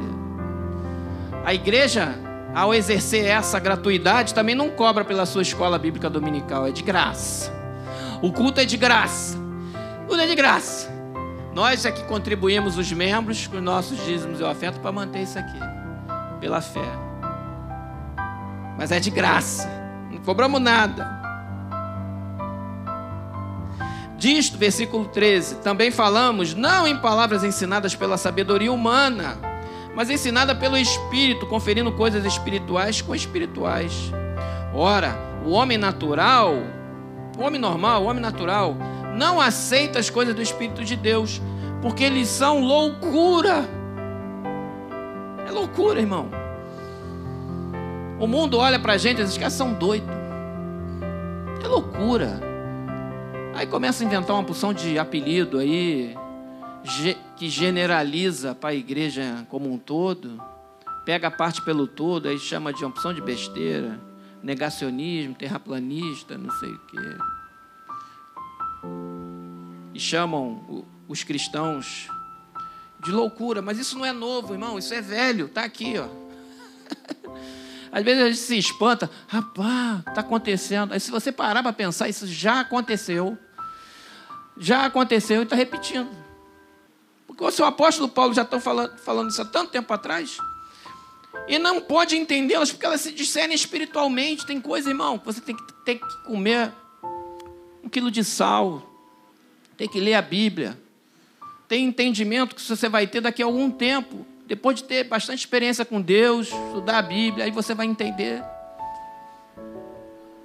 A 1.45 1.55
igreja, 1.55 2.19
ao 2.55 2.73
exercer 2.73 3.25
essa 3.27 3.59
gratuidade, 3.59 4.35
também 4.35 4.55
não 4.55 4.71
cobra 4.71 5.05
pela 5.05 5.27
sua 5.27 5.43
escola 5.43 5.79
bíblica 5.79 6.09
dominical, 6.09 6.67
é 6.67 6.71
de 6.71 6.83
graça. 6.83 7.53
O 8.23 8.33
culto 8.33 8.61
é 8.61 8.65
de 8.65 8.77
graça, 8.77 9.37
tudo 10.09 10.21
é 10.21 10.27
de 10.27 10.35
graça. 10.35 10.95
Nós 11.55 11.87
é 11.87 11.91
que 11.91 12.05
contribuímos 12.05 12.77
os 12.77 12.93
membros 12.93 13.47
com 13.47 13.57
os 13.57 13.63
nossos 13.63 14.05
dízimos 14.05 14.41
e 14.41 14.45
afeto 14.45 14.79
para 14.81 14.93
manter 14.93 15.23
isso 15.23 15.39
aqui, 15.39 15.59
pela 16.39 16.61
fé. 16.61 16.85
Mas 18.77 18.93
é 18.93 19.01
de 19.01 19.11
graça. 19.11 19.67
Não 20.11 20.19
cobramos 20.19 20.61
nada. 20.61 21.17
Disto, 24.19 24.57
versículo 24.57 25.07
13, 25.07 25.57
também 25.57 25.91
falamos, 25.91 26.55
não 26.55 26.87
em 26.87 26.97
palavras 26.97 27.45
ensinadas 27.45 27.95
pela 27.95 28.17
sabedoria 28.17 28.73
humana, 28.73 29.37
mas 29.97 30.11
ensinada 30.11 30.55
pelo 30.55 30.77
Espírito, 30.77 31.47
conferindo 31.47 31.91
coisas 31.91 32.23
espirituais 32.27 33.01
com 33.01 33.15
espirituais. 33.15 34.13
Ora, 34.75 35.17
o 35.43 35.53
homem 35.53 35.79
natural, 35.79 36.53
o 37.39 37.43
homem 37.43 37.59
normal, 37.59 38.03
o 38.03 38.07
homem 38.07 38.21
natural, 38.21 38.77
não 39.17 39.41
aceita 39.41 39.99
as 39.99 40.11
coisas 40.11 40.35
do 40.35 40.43
Espírito 40.43 40.85
de 40.85 40.95
Deus, 40.97 41.41
porque 41.81 42.05
eles 42.05 42.29
são 42.29 42.61
loucura. 42.61 43.65
É 45.49 45.51
loucura, 45.51 45.99
irmão. 45.99 46.29
O 48.21 48.27
mundo 48.27 48.59
olha 48.59 48.79
para 48.79 48.93
a 48.93 48.99
gente 48.99 49.23
e 49.23 49.25
diz 49.25 49.39
que 49.39 49.49
são 49.49 49.73
doidos. 49.73 50.15
É 51.65 51.67
loucura. 51.67 52.39
Aí 53.55 53.67
começa 53.67 54.05
a 54.05 54.07
inventar 54.07 54.37
uma 54.37 54.45
porção 54.45 54.75
de 54.75 54.99
apelido 54.99 55.59
aí. 55.59 56.15
Que 57.37 57.49
generaliza 57.49 58.55
para 58.55 58.71
a 58.71 58.75
igreja 58.75 59.47
como 59.49 59.73
um 59.73 59.79
todo, 59.79 60.43
pega 61.05 61.29
a 61.29 61.31
parte 61.31 61.63
pelo 61.63 61.87
todo, 61.87 62.29
aí 62.29 62.39
chama 62.39 62.73
de 62.73 62.85
opção 62.85 63.13
de 63.13 63.21
besteira, 63.21 64.01
negacionismo, 64.43 65.35
terraplanista, 65.35 66.37
não 66.37 66.51
sei 66.59 66.71
o 66.71 66.79
quê. 66.79 67.19
E 69.95 70.01
chamam 70.01 70.85
os 71.09 71.23
cristãos 71.23 72.09
de 73.03 73.11
loucura, 73.13 73.63
mas 73.63 73.79
isso 73.79 73.97
não 73.97 74.05
é 74.05 74.13
novo, 74.13 74.55
irmão, 74.55 74.79
isso 74.79 74.93
é 74.93 75.01
velho, 75.01 75.47
está 75.47 75.65
aqui, 75.65 75.95
ó. 75.99 76.09
Às 77.93 78.05
vezes 78.05 78.23
a 78.23 78.27
gente 78.27 78.39
se 78.39 78.59
espanta, 78.59 79.11
rapaz, 79.27 80.01
está 80.01 80.21
acontecendo. 80.21 80.93
Aí 80.93 81.01
se 81.01 81.11
você 81.11 81.33
parar 81.33 81.63
para 81.63 81.73
pensar, 81.73 82.09
isso 82.09 82.27
já 82.27 82.61
aconteceu. 82.61 83.39
Já 84.59 84.87
aconteceu 84.87 85.41
e 85.41 85.45
está 85.45 85.55
repetindo. 85.57 86.26
O 87.39 87.51
seu 87.51 87.67
apóstolo 87.67 88.09
Paulo 88.09 88.33
já 88.33 88.43
estão 88.43 88.61
falando, 88.61 88.97
falando 88.99 89.31
isso 89.31 89.43
há 89.43 89.45
tanto 89.45 89.71
tempo 89.71 89.93
atrás. 89.93 90.39
E 91.47 91.59
não 91.59 91.81
pode 91.81 92.17
entendê-las 92.17 92.73
porque 92.73 92.87
elas 92.87 93.03
se 93.03 93.13
discernem 93.13 93.55
espiritualmente. 93.55 94.47
Tem 94.47 94.61
coisa, 94.61 94.89
irmão, 94.89 95.19
que 95.19 95.27
você 95.27 95.41
tem 95.41 95.55
que, 95.55 95.73
tem 95.85 95.99
que 95.99 96.25
comer 96.25 96.73
um 97.85 97.89
quilo 97.89 98.11
de 98.11 98.25
sal, 98.25 98.83
tem 99.77 99.87
que 99.87 100.01
ler 100.01 100.15
a 100.15 100.23
Bíblia, 100.23 100.79
tem 101.69 101.85
entendimento 101.85 102.55
que 102.55 102.63
você 102.63 102.89
vai 102.89 103.07
ter 103.07 103.21
daqui 103.21 103.43
a 103.43 103.47
algum 103.47 103.71
tempo, 103.71 104.27
depois 104.47 104.77
de 104.77 104.85
ter 104.85 105.05
bastante 105.05 105.41
experiência 105.41 105.85
com 105.85 106.01
Deus, 106.01 106.49
estudar 106.49 106.99
a 106.99 107.03
Bíblia, 107.03 107.45
aí 107.45 107.51
você 107.51 107.75
vai 107.75 107.87
entender. 107.87 108.43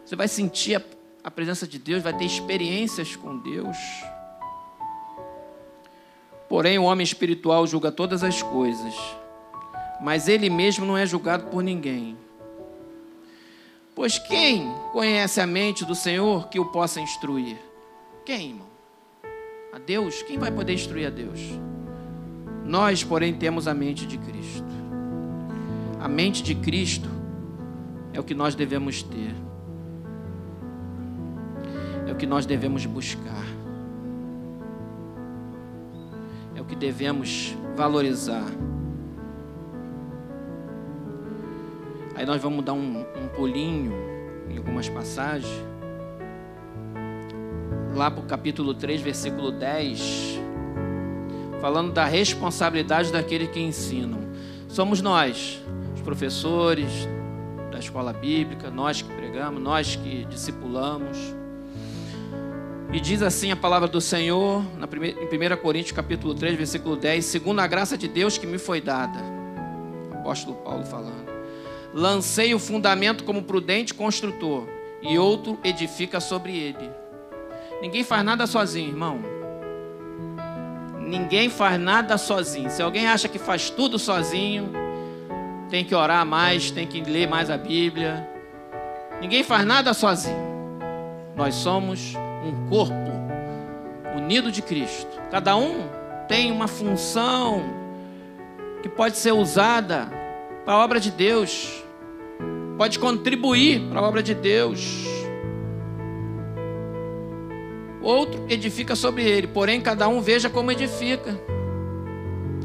Você 0.06 0.16
vai 0.16 0.28
sentir 0.28 0.76
a, 0.76 0.82
a 1.24 1.32
presença 1.32 1.68
de 1.68 1.80
Deus, 1.80 2.04
vai 2.04 2.16
ter 2.16 2.26
experiências 2.26 3.16
com 3.16 3.38
Deus. 3.38 3.78
Porém, 6.52 6.78
o 6.78 6.84
homem 6.84 7.06
espiritual 7.06 7.66
julga 7.66 7.94
todas 7.94 8.26
as 8.26 8.44
coisas, 8.44 8.94
mas 10.02 10.28
ele 10.28 10.50
mesmo 10.50 10.86
não 10.86 10.98
é 10.98 11.06
julgado 11.06 11.46
por 11.46 11.64
ninguém. 11.64 12.18
Pois 13.96 14.20
quem 14.20 14.70
conhece 14.92 15.40
a 15.40 15.48
mente 15.48 15.86
do 15.86 15.96
Senhor 15.96 16.50
que 16.50 16.60
o 16.60 16.66
possa 16.66 17.00
instruir? 17.00 17.58
Quem, 18.26 18.50
irmão? 18.50 18.68
A 19.72 19.80
Deus? 19.80 20.24
Quem 20.24 20.38
vai 20.38 20.52
poder 20.52 20.74
instruir 20.74 21.08
a 21.08 21.10
Deus? 21.10 21.40
Nós, 22.66 23.02
porém, 23.02 23.34
temos 23.34 23.66
a 23.66 23.74
mente 23.74 24.06
de 24.06 24.18
Cristo. 24.18 24.68
A 26.02 26.10
mente 26.10 26.44
de 26.44 26.54
Cristo 26.54 27.10
é 28.12 28.20
o 28.20 28.26
que 28.26 28.34
nós 28.34 28.56
devemos 28.56 29.02
ter. 29.02 29.34
É 32.06 32.12
o 32.12 32.16
que 32.18 32.26
nós 32.26 32.46
devemos 32.46 32.86
buscar. 32.86 33.51
Devemos 36.82 37.56
valorizar. 37.76 38.44
Aí 42.16 42.26
nós 42.26 42.42
vamos 42.42 42.66
dar 42.66 42.74
um, 42.74 43.02
um 43.02 43.28
pulinho 43.36 43.94
em 44.50 44.58
algumas 44.58 44.90
passagens. 44.90 45.48
Lá 47.96 48.10
para 48.10 48.24
o 48.24 48.26
capítulo 48.26 48.74
3, 48.74 49.00
versículo 49.00 49.52
10 49.52 50.42
falando 51.62 51.94
da 51.94 52.06
responsabilidade 52.06 53.12
daquele 53.12 53.46
que 53.46 53.60
ensinam. 53.60 54.20
Somos 54.68 55.00
nós, 55.00 55.62
os 55.94 56.02
professores 56.02 57.08
da 57.72 57.78
escola 57.78 58.12
bíblica, 58.12 58.72
nós 58.72 59.04
que 59.04 59.14
pregamos, 59.14 59.62
nós 59.62 59.96
que 59.96 60.26
discipulamos. 60.26 61.36
E 62.94 63.00
diz 63.00 63.22
assim 63.22 63.52
a 63.52 63.56
palavra 63.56 63.88
do 63.88 64.02
Senhor, 64.02 64.66
na 64.78 64.86
primeira, 64.86 65.18
em 65.22 65.26
1 65.26 65.58
Coríntios 65.62 65.94
capítulo 65.94 66.36
3, 66.36 66.58
versículo 66.58 66.98
10, 66.98 67.24
segundo 67.24 67.60
a 67.60 67.68
graça 67.68 67.98
de 67.98 68.06
Deus 68.06 68.38
que 68.38 68.46
me 68.46 68.58
foi 68.58 68.82
dada. 68.82 69.18
Apóstolo 70.12 70.58
Paulo 70.58 70.86
falando. 70.86 71.32
Lancei 71.94 72.54
o 72.54 72.60
fundamento 72.60 73.24
como 73.24 73.44
prudente 73.44 73.94
construtor, 73.94 74.68
e 75.02 75.18
outro 75.18 75.58
edifica 75.64 76.20
sobre 76.20 76.58
ele. 76.58 76.92
Ninguém 77.82 78.04
faz 78.04 78.26
nada 78.26 78.46
sozinho, 78.46 78.90
irmão. 78.90 79.20
Ninguém 81.00 81.50
faz 81.50 81.80
nada 81.80 82.18
sozinho. 82.18 82.70
Se 82.70 82.82
alguém 82.82 83.08
acha 83.08 83.30
que 83.30 83.40
faz 83.40 83.70
tudo 83.70 83.98
sozinho, 83.98 84.70
tem 85.70 85.86
que 85.86 85.96
orar 85.96 86.26
mais, 86.26 86.70
tem 86.72 86.86
que 86.86 87.02
ler 87.02 87.28
mais 87.28 87.50
a 87.50 87.58
Bíblia. 87.58 88.30
Ninguém 89.22 89.44
faz 89.44 89.66
nada 89.66 89.94
sozinho. 89.94 90.52
Nós 91.36 91.56
somos 91.56 92.16
um 92.44 92.70
corpo 92.70 93.12
unido 94.16 94.52
de 94.52 94.62
Cristo. 94.62 95.20
Cada 95.30 95.56
um 95.56 95.88
tem 96.28 96.52
uma 96.52 96.68
função 96.68 97.64
que 98.82 98.90
pode 98.90 99.18
ser 99.18 99.32
usada 99.32 100.10
para 100.66 100.74
a 100.76 100.84
obra 100.84 101.00
de 101.00 101.12
Deus, 101.12 101.84
pode 102.78 103.00
contribuir 103.00 103.82
para 103.90 104.00
a 104.00 104.04
obra 104.04 104.24
de 104.24 104.34
Deus 104.34 105.22
outro 108.02 108.44
edifica 108.50 108.96
sobre 108.96 109.24
ele. 109.24 109.48
Porém, 109.48 109.80
cada 109.80 110.08
um 110.08 110.22
veja 110.22 110.50
como 110.50 110.72
edifica. 110.72 111.40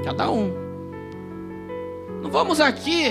Cada 0.04 0.30
um. 0.30 0.52
Não 2.22 2.30
vamos 2.30 2.60
aqui 2.60 3.10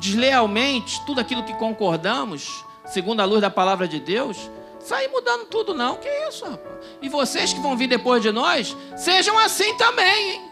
deslealmente, 0.00 1.04
tudo 1.06 1.20
aquilo 1.20 1.42
que 1.42 1.54
concordamos, 1.54 2.64
segundo 2.86 3.20
a 3.20 3.24
luz 3.24 3.40
da 3.40 3.50
palavra 3.50 3.86
de 3.88 3.98
Deus, 4.00 4.50
sair 4.86 5.08
mudando 5.08 5.46
tudo, 5.46 5.74
não. 5.74 5.96
Que 5.96 6.08
isso, 6.28 6.44
rapaz? 6.44 6.76
E 7.02 7.08
vocês 7.08 7.52
que 7.52 7.60
vão 7.60 7.76
vir 7.76 7.88
depois 7.88 8.22
de 8.22 8.30
nós, 8.30 8.76
sejam 8.96 9.38
assim 9.38 9.76
também, 9.76 10.32
hein? 10.32 10.42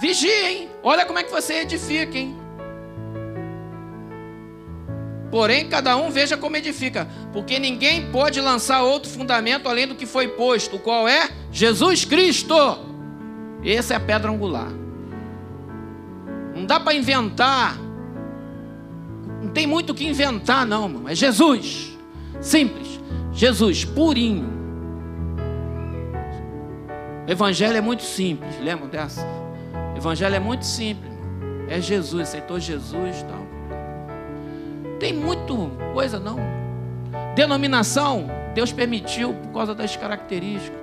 Vigiem. 0.00 0.70
Olha 0.82 1.04
como 1.04 1.18
é 1.18 1.22
que 1.22 1.30
você 1.30 1.60
edifica, 1.60 2.16
hein? 2.16 2.36
Porém, 5.30 5.68
cada 5.68 5.96
um 5.96 6.10
veja 6.10 6.36
como 6.36 6.56
edifica, 6.56 7.06
porque 7.32 7.58
ninguém 7.58 8.10
pode 8.10 8.40
lançar 8.40 8.82
outro 8.82 9.08
fundamento 9.08 9.68
além 9.68 9.86
do 9.86 9.94
que 9.94 10.04
foi 10.04 10.26
posto, 10.26 10.76
o 10.76 10.78
qual 10.80 11.06
é 11.06 11.28
Jesus 11.52 12.04
Cristo. 12.04 12.56
Essa 13.64 13.94
é 13.94 13.96
a 13.96 14.00
pedra 14.00 14.30
angular. 14.30 14.72
Não 16.54 16.64
dá 16.64 16.80
para 16.80 16.94
inventar. 16.94 17.78
Não 19.40 19.50
tem 19.50 19.66
muito 19.66 19.90
o 19.90 19.94
que 19.94 20.04
inventar, 20.06 20.66
não, 20.66 20.84
irmão. 20.84 21.08
É 21.08 21.14
Jesus. 21.14 21.96
Simples. 22.40 22.99
Jesus, 23.32 23.84
purinho. 23.84 24.60
Evangelho 27.26 27.76
é 27.76 27.80
muito 27.80 28.02
simples. 28.02 28.58
Lembram 28.60 28.88
dessa? 28.88 29.24
Evangelho 29.96 30.34
é 30.34 30.40
muito 30.40 30.64
simples. 30.64 31.10
É 31.68 31.80
Jesus, 31.80 32.28
aceitou 32.28 32.58
Jesus 32.58 33.22
tal. 33.22 33.46
Tem 34.98 35.12
muito 35.12 35.70
coisa 35.94 36.18
não. 36.18 36.38
Denominação, 37.34 38.28
Deus 38.54 38.72
permitiu 38.72 39.32
por 39.34 39.52
causa 39.52 39.74
das 39.74 39.96
características. 39.96 40.80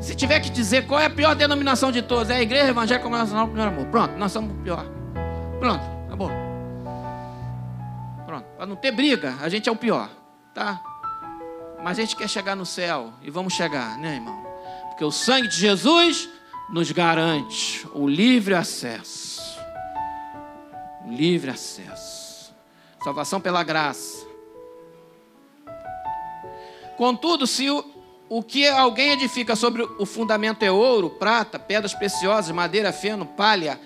Se 0.00 0.14
tiver 0.14 0.40
que 0.40 0.50
dizer 0.50 0.86
qual 0.86 1.00
é 1.00 1.06
a 1.06 1.10
pior 1.10 1.34
denominação 1.34 1.90
de 1.90 2.02
todas, 2.02 2.28
é 2.28 2.36
a 2.36 2.42
Igreja 2.42 2.68
Evangélica 2.68 3.08
do 3.08 3.46
Primeiro 3.46 3.70
Amor. 3.70 3.86
Pronto, 3.86 4.16
nós 4.18 4.32
somos 4.32 4.52
o 4.52 4.62
pior. 4.62 4.84
Pronto, 5.58 5.82
acabou. 6.06 6.30
Pronto, 8.26 8.44
para 8.56 8.66
não 8.66 8.76
ter 8.76 8.92
briga, 8.92 9.34
a 9.40 9.48
gente 9.48 9.68
é 9.68 9.72
o 9.72 9.76
pior, 9.76 10.10
tá? 10.52 10.80
Mas 11.82 11.98
a 11.98 12.02
gente 12.02 12.16
quer 12.16 12.28
chegar 12.28 12.56
no 12.56 12.66
céu 12.66 13.12
e 13.22 13.30
vamos 13.30 13.52
chegar, 13.52 13.98
né, 13.98 14.14
irmão? 14.14 14.46
Porque 14.88 15.04
o 15.04 15.10
sangue 15.10 15.48
de 15.48 15.56
Jesus 15.56 16.28
nos 16.68 16.90
garante 16.90 17.86
o 17.94 18.08
livre 18.08 18.54
acesso. 18.54 19.40
O 21.04 21.10
livre 21.10 21.50
acesso. 21.50 22.54
Salvação 23.04 23.40
pela 23.40 23.62
graça. 23.62 24.26
Contudo, 26.96 27.46
se 27.46 27.70
o, 27.70 27.84
o 28.28 28.42
que 28.42 28.66
alguém 28.66 29.10
edifica 29.10 29.54
sobre 29.54 29.82
o 29.82 30.06
fundamento 30.06 30.62
é 30.62 30.70
ouro, 30.70 31.10
prata, 31.10 31.58
pedras 31.58 31.94
preciosas, 31.94 32.50
madeira, 32.50 32.92
feno, 32.92 33.26
palha, 33.26 33.78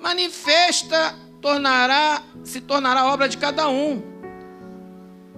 manifesta, 0.00 1.14
tornará, 1.40 2.22
se 2.42 2.60
tornará 2.60 3.12
obra 3.12 3.28
de 3.28 3.36
cada 3.36 3.68
um. 3.68 4.13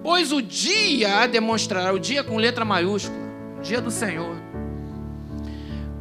Pois 0.06 0.30
o 0.30 0.40
dia 0.40 1.26
demonstrará, 1.26 1.92
o 1.92 1.98
dia 1.98 2.22
com 2.22 2.36
letra 2.36 2.64
maiúscula, 2.64 3.18
o 3.58 3.60
dia 3.60 3.80
do 3.80 3.90
Senhor. 3.90 4.36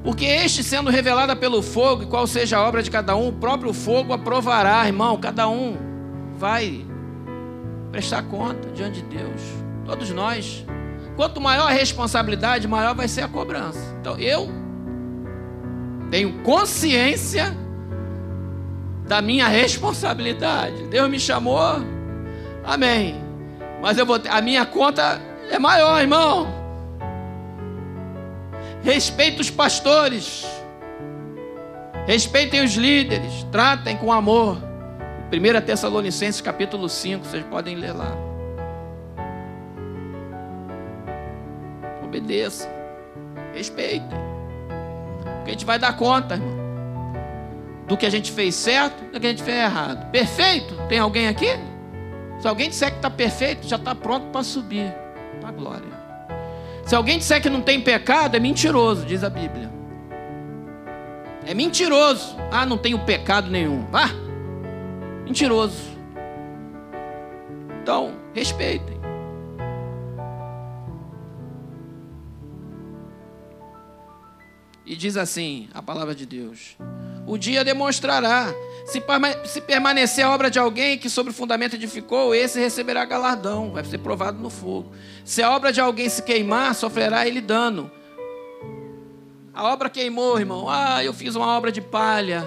Porque 0.04 0.24
este 0.26 0.64
sendo 0.64 0.92
revelada 0.92 1.36
pelo 1.36 1.64
fogo, 1.64 2.04
e 2.04 2.06
qual 2.06 2.28
seja 2.28 2.58
a 2.58 2.68
obra 2.68 2.84
de 2.84 2.92
cada 2.92 3.16
um, 3.16 3.30
o 3.30 3.34
próprio 3.34 3.74
fogo 3.74 4.14
aprovará, 4.14 4.86
irmão, 4.86 5.18
cada 5.18 5.50
um 5.50 5.76
vai 6.38 6.86
prestar 7.92 8.22
conta 8.22 8.70
diante 8.70 9.02
de 9.02 9.18
Deus. 9.18 9.42
Todos 9.88 10.12
nós. 10.12 10.64
Quanto 11.16 11.42
maior 11.42 11.66
a 11.66 11.74
responsabilidade, 11.74 12.68
maior 12.68 12.94
vai 12.94 13.08
ser 13.08 13.22
a 13.22 13.28
cobrança. 13.28 13.96
Então 14.00 14.20
eu 14.20 14.48
tenho 16.12 16.44
consciência 16.44 17.58
da 19.08 19.20
minha 19.20 19.48
responsabilidade. 19.48 20.90
Deus 20.90 21.10
me 21.10 21.20
chamou, 21.20 21.78
amém. 22.64 23.25
Mas 23.82 23.98
eu 23.98 24.06
vou 24.06 24.20
ter, 24.20 24.30
a 24.30 24.42
minha 24.42 24.66
conta 24.66 25.22
é 25.50 25.60
maior, 25.60 26.02
irmão. 26.02 26.48
Respeite 28.84 29.42
os 29.42 29.50
pastores. 29.50 30.46
Respeitem 32.06 32.64
os 32.64 32.76
líderes. 32.76 33.44
Tratem 33.52 33.98
com 33.98 34.12
amor. 34.12 34.58
1 35.32 35.66
Tessalonicenses 35.66 36.40
capítulo 36.40 36.88
5, 36.88 37.26
vocês 37.26 37.44
podem 37.46 37.76
ler 37.76 37.94
lá. 37.94 38.12
Obedeçam. 42.04 42.70
Respeitem. 43.54 44.18
Porque 45.38 45.50
a 45.50 45.52
gente 45.52 45.66
vai 45.66 45.80
dar 45.80 45.98
conta, 45.98 46.36
irmão. 46.36 46.66
Do 47.88 47.98
que 47.98 48.06
a 48.06 48.10
gente 48.10 48.32
fez 48.32 48.56
certo, 48.56 49.04
do 49.12 49.20
que 49.20 49.28
a 49.28 49.30
gente 49.30 49.44
fez 49.44 49.58
errado. 49.58 50.10
Perfeito? 50.12 50.76
Tem 50.88 51.00
alguém 51.00 51.28
aqui? 51.28 51.50
Se 52.46 52.50
alguém 52.50 52.70
disser 52.70 52.92
que 52.92 52.98
está 52.98 53.10
perfeito, 53.10 53.68
já 53.68 53.76
está 53.76 53.96
pronto 53.96 54.28
para 54.28 54.44
subir. 54.44 54.94
Para 55.42 55.50
a 55.50 55.52
glória. 55.52 55.90
Se 56.86 56.94
alguém 56.94 57.18
disser 57.18 57.42
que 57.42 57.50
não 57.50 57.60
tem 57.60 57.82
pecado, 57.82 58.38
é 58.38 58.40
mentiroso, 58.40 59.04
diz 59.04 59.24
a 59.24 59.32
Bíblia. 59.32 59.68
É 61.44 61.56
mentiroso. 61.56 62.36
Ah, 62.52 62.64
não 62.64 62.78
tenho 62.78 63.04
pecado 63.04 63.50
nenhum. 63.50 63.88
Vá. 63.88 64.10
Mentiroso. 65.24 65.98
Então, 67.82 68.14
respeitem. 68.32 69.00
E 74.86 74.96
diz 74.96 75.18
assim 75.18 75.68
a 75.74 75.82
palavra 75.82 76.14
de 76.14 76.28
Deus: 76.28 76.78
O 77.26 77.38
dia 77.38 77.64
demonstrará. 77.64 78.54
Se, 78.86 79.02
se 79.46 79.62
permanecer 79.62 80.24
a 80.24 80.32
obra 80.32 80.50
de 80.50 80.60
alguém 80.60 80.98
que 80.98 81.10
sobre 81.10 81.32
o 81.32 81.36
fundamento 81.36 81.76
edificou, 81.76 82.36
esse 82.36 82.60
receberá 82.60 83.04
galardão, 83.04 83.72
vai 83.72 83.84
ser 83.84 83.98
provado 83.98 84.38
no 84.38 84.50
fogo. 84.50 84.92
Se 85.24 85.42
a 85.42 85.50
obra 85.56 85.74
de 85.74 85.82
alguém 85.82 86.08
se 86.08 86.22
queimar, 86.22 86.76
sofrerá 86.76 87.28
ele 87.28 87.42
dano. 87.42 87.90
A 89.52 89.72
obra 89.72 89.90
queimou, 89.90 90.38
irmão. 90.38 90.70
Ah, 90.70 91.04
eu 91.04 91.14
fiz 91.14 91.36
uma 91.36 91.48
obra 91.48 91.72
de 91.72 91.82
palha. 91.82 92.46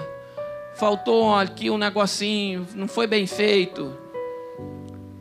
Faltou 0.75 1.35
aqui 1.35 1.69
um 1.69 1.77
negocinho, 1.77 2.65
não 2.73 2.87
foi 2.87 3.05
bem 3.05 3.27
feito. 3.27 3.93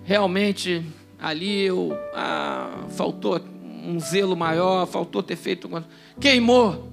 Realmente 0.04 0.86
ali 1.18 1.64
eu, 1.64 1.98
ah, 2.14 2.84
faltou 2.90 3.40
um 3.84 3.98
zelo 3.98 4.36
maior, 4.36 4.86
faltou 4.86 5.22
ter 5.22 5.34
feito. 5.34 5.68
Queimou. 6.20 6.87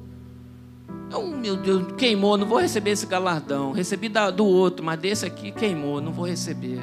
Oh, 1.13 1.21
meu 1.21 1.55
Deus, 1.55 1.85
queimou, 1.97 2.37
não 2.37 2.47
vou 2.47 2.59
receber 2.59 2.91
esse 2.91 3.05
galardão. 3.05 3.71
Recebi 3.71 4.09
do 4.09 4.45
outro, 4.45 4.83
mas 4.83 4.99
desse 4.99 5.25
aqui 5.25 5.51
queimou, 5.51 6.01
não 6.01 6.11
vou 6.11 6.25
receber. 6.25 6.81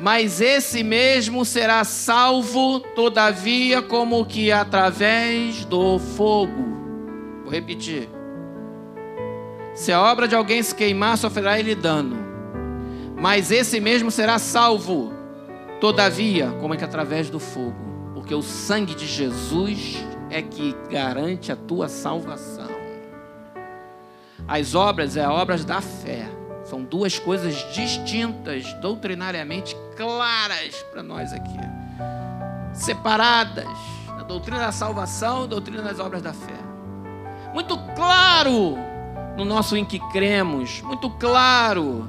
Mas 0.00 0.40
esse 0.40 0.82
mesmo 0.82 1.44
será 1.44 1.84
salvo, 1.84 2.80
todavia, 2.80 3.80
como 3.80 4.26
que 4.26 4.50
através 4.50 5.64
do 5.64 5.98
fogo. 5.98 6.72
Vou 7.44 7.52
repetir. 7.52 8.08
Se 9.74 9.92
a 9.92 10.02
obra 10.02 10.26
de 10.26 10.34
alguém 10.34 10.62
se 10.62 10.74
queimar, 10.74 11.16
sofrerá 11.16 11.58
ele 11.58 11.74
dano. 11.74 12.16
Mas 13.16 13.52
esse 13.52 13.78
mesmo 13.78 14.10
será 14.10 14.38
salvo, 14.38 15.12
todavia, 15.80 16.50
como 16.60 16.74
é 16.74 16.76
que 16.76 16.84
através 16.84 17.30
do 17.30 17.38
fogo. 17.38 18.12
Porque 18.12 18.34
o 18.34 18.42
sangue 18.42 18.96
de 18.96 19.06
Jesus 19.06 20.04
é 20.32 20.40
que 20.40 20.74
garante 20.90 21.52
a 21.52 21.56
tua 21.56 21.88
salvação. 21.88 22.70
As 24.48 24.74
obras 24.74 25.16
é 25.16 25.28
obras 25.28 25.64
da 25.64 25.80
fé. 25.80 26.26
São 26.64 26.82
duas 26.82 27.18
coisas 27.18 27.54
distintas, 27.74 28.72
doutrinariamente 28.74 29.76
claras 29.94 30.74
para 30.90 31.02
nós 31.02 31.32
aqui. 31.32 31.58
Separadas. 32.72 33.68
A 34.08 34.22
doutrina 34.22 34.58
da 34.58 34.72
salvação 34.72 35.42
e 35.42 35.44
a 35.44 35.48
doutrina 35.48 35.82
das 35.82 36.00
obras 36.00 36.22
da 36.22 36.32
fé. 36.32 36.58
Muito 37.52 37.76
claro 37.94 38.76
no 39.36 39.44
nosso 39.44 39.76
em 39.76 39.84
que 39.84 39.98
cremos. 40.10 40.80
Muito 40.80 41.10
claro. 41.10 42.08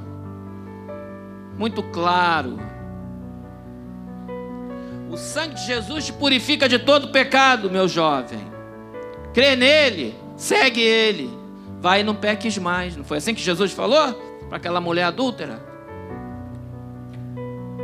Muito 1.58 1.82
claro 1.82 2.73
o 5.14 5.16
sangue 5.16 5.54
de 5.54 5.66
Jesus 5.66 6.06
te 6.06 6.12
purifica 6.12 6.68
de 6.68 6.78
todo 6.78 7.08
pecado, 7.08 7.70
meu 7.70 7.88
jovem. 7.88 8.40
Crê 9.32 9.56
nele, 9.56 10.14
segue 10.36 10.80
ele. 10.80 11.30
Vai 11.80 12.00
e 12.00 12.02
não 12.02 12.14
peques 12.14 12.58
mais. 12.58 12.96
Não 12.96 13.04
foi 13.04 13.18
assim 13.18 13.34
que 13.34 13.40
Jesus 13.40 13.72
falou 13.72 14.12
para 14.48 14.56
aquela 14.56 14.80
mulher 14.80 15.04
adúltera? 15.04 15.62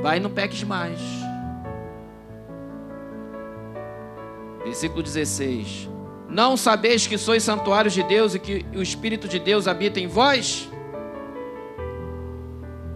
Vai 0.03 0.16
e 0.16 0.21
não 0.21 0.31
peques 0.31 0.62
mais. 0.62 0.99
Versículo 4.64 5.03
16. 5.03 5.88
Não 6.29 6.57
sabeis 6.57 7.07
que 7.07 7.19
sois 7.19 7.43
santuários 7.43 7.93
de 7.93 8.03
Deus 8.03 8.35
e 8.35 8.38
que 8.38 8.64
o 8.75 8.83
Espírito 8.83 9.27
de 9.27 9.38
Deus 9.38 9.66
habita 9.66 9.99
em 10.01 10.07
vós? 10.07 10.69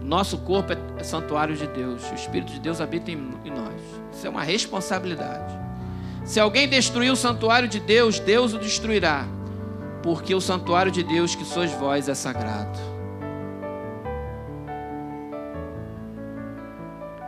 Nosso 0.05 0.37
corpo 0.37 0.71
é 0.99 1.03
santuário 1.03 1.55
de 1.55 1.65
Deus. 1.65 2.03
O 2.11 2.13
Espírito 2.13 2.53
de 2.53 2.59
Deus 2.59 2.79
habita 2.79 3.09
em 3.09 3.17
nós. 3.17 3.81
Isso 4.13 4.27
é 4.27 4.29
uma 4.29 4.43
responsabilidade. 4.43 5.57
Se 6.23 6.39
alguém 6.39 6.69
destruir 6.69 7.11
o 7.11 7.15
santuário 7.15 7.67
de 7.67 7.79
Deus, 7.79 8.19
Deus 8.19 8.53
o 8.53 8.59
destruirá, 8.59 9.25
porque 10.03 10.35
o 10.35 10.41
santuário 10.41 10.91
de 10.91 11.01
Deus 11.01 11.33
que 11.33 11.43
sois 11.43 11.71
vós 11.71 12.07
é 12.07 12.13
sagrado. 12.13 12.79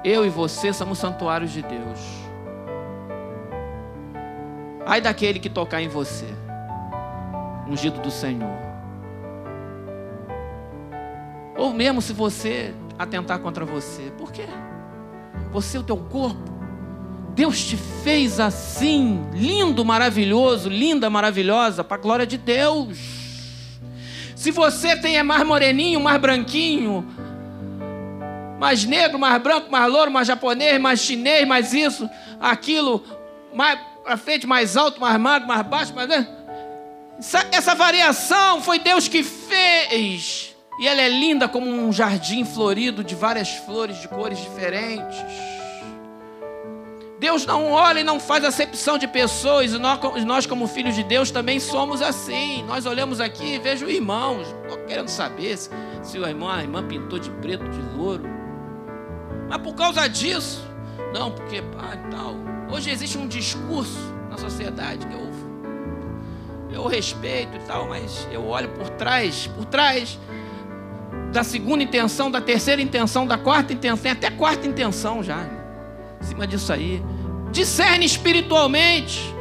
Eu 0.04 0.24
e 0.24 0.30
você 0.30 0.72
somos 0.72 1.00
santuários 1.00 1.52
de 1.52 1.64
Deus. 1.64 2.00
Ai 4.86 5.02
daquele 5.02 5.40
que 5.40 5.50
tocar 5.50 5.82
em 5.82 5.90
você, 5.90 6.28
ungido 7.68 8.00
do 8.00 8.12
Senhor. 8.12 8.67
Ou 11.58 11.74
mesmo 11.74 12.02
se 12.02 12.14
você 12.14 12.74
atentar 12.98 13.40
contra 13.40 13.66
você, 13.66 14.12
por 14.18 14.32
quê? 14.32 14.46
Você, 15.52 15.78
o 15.78 15.84
teu 15.84 15.98
corpo, 15.98 16.58
Deus 17.34 17.64
te 17.66 17.78
fez 18.04 18.40
assim, 18.40 19.22
lindo, 19.34 19.84
maravilhoso, 19.86 20.70
linda, 20.70 21.10
maravilhosa, 21.10 21.84
para 21.84 21.98
a 21.98 22.00
glória 22.00 22.26
de 22.26 22.38
Deus. 22.38 22.98
Se 24.36 24.52
você 24.52 24.96
tem 24.96 25.18
é 25.18 25.24
mais 25.24 25.46
moreninho, 25.46 26.00
mais 26.00 26.20
branquinho, 26.20 27.06
mais 28.60 28.86
negro, 28.86 29.20
mais 29.20 29.42
branco, 29.42 29.72
mais 29.72 29.92
louro, 29.92 30.12
mais 30.12 30.28
japonês, 30.28 30.80
mais 30.80 31.00
chinês, 31.00 31.48
mais 31.48 31.74
isso, 31.74 32.10
aquilo, 32.40 33.04
mais 33.54 33.80
para 34.04 34.18
frente, 34.18 34.48
mais 34.48 34.78
alto, 34.78 35.02
mais 35.02 35.20
magro, 35.20 35.48
mais 35.48 35.62
baixo, 35.68 35.94
mais. 35.94 36.10
Essa, 37.20 37.48
essa 37.52 37.76
variação 37.76 38.62
foi 38.62 38.80
Deus 38.80 39.08
que 39.08 39.24
fez. 39.24 40.57
E 40.80 40.88
ela 40.88 41.02
é 41.02 41.10
linda 41.10 41.48
como 41.48 41.68
um 41.68 41.92
jardim 41.92 42.46
florido 42.46 43.04
de 43.04 43.16
várias 43.16 43.50
flores 43.50 44.00
de 44.00 44.08
cores 44.08 44.38
diferentes. 44.38 45.18
Deus 47.20 47.48
não 47.48 47.72
olha 47.72 48.02
e 48.02 48.04
não 48.04 48.20
faz 48.20 48.44
acepção 48.44 48.96
de 48.96 49.08
pessoas, 49.08 49.74
e 49.74 49.80
nós, 50.24 50.46
como 50.46 50.68
filhos 50.68 50.94
de 50.94 51.04
Deus, 51.04 51.32
também 51.32 51.60
somos 51.60 52.00
assim. 52.00 52.64
Nós 52.64 52.86
olhamos 52.86 53.20
aqui 53.20 53.56
e 53.56 53.60
vejo 53.60 53.90
irmãos, 53.90 54.48
estou 54.64 54.78
querendo 54.86 55.08
saber 55.08 55.58
se, 55.58 55.70
se 56.04 56.20
o 56.20 56.28
irmão, 56.28 56.50
a 56.50 56.62
irmã 56.62 56.88
pintou 56.88 57.18
de 57.18 57.32
preto, 57.32 57.68
de 57.70 57.82
louro. 57.98 58.24
Mas 59.50 59.58
por 59.62 59.74
causa 59.74 60.08
disso, 60.08 60.64
não, 61.12 61.32
porque 61.32 61.60
pá, 61.62 61.98
tal. 62.12 62.36
Hoje 62.72 62.92
existe 62.92 63.18
um 63.18 63.28
discurso 63.28 64.14
na 64.30 64.38
sociedade 64.38 65.08
que 65.08 65.14
eu, 65.14 65.32
eu 66.72 66.86
respeito 66.86 67.58
e 67.58 67.60
tal, 67.62 67.88
mas 67.88 68.28
eu 68.32 68.46
olho 68.46 68.70
por 68.70 68.90
trás, 68.92 69.48
por 69.48 69.66
trás 69.66 70.20
da 71.32 71.44
segunda 71.44 71.84
intenção, 71.84 72.32
da 72.32 72.42
terceira 72.42 72.82
intenção, 72.82 73.28
da 73.28 73.38
quarta 73.38 73.74
intenção, 73.74 74.12
até 74.12 74.30
quarta 74.30 74.68
intenção 74.68 75.22
já 75.22 75.46
em 76.22 76.26
cima 76.26 76.48
disso 76.48 76.72
aí. 76.72 77.04
Discerne 77.52 78.06
espiritualmente. 78.06 79.34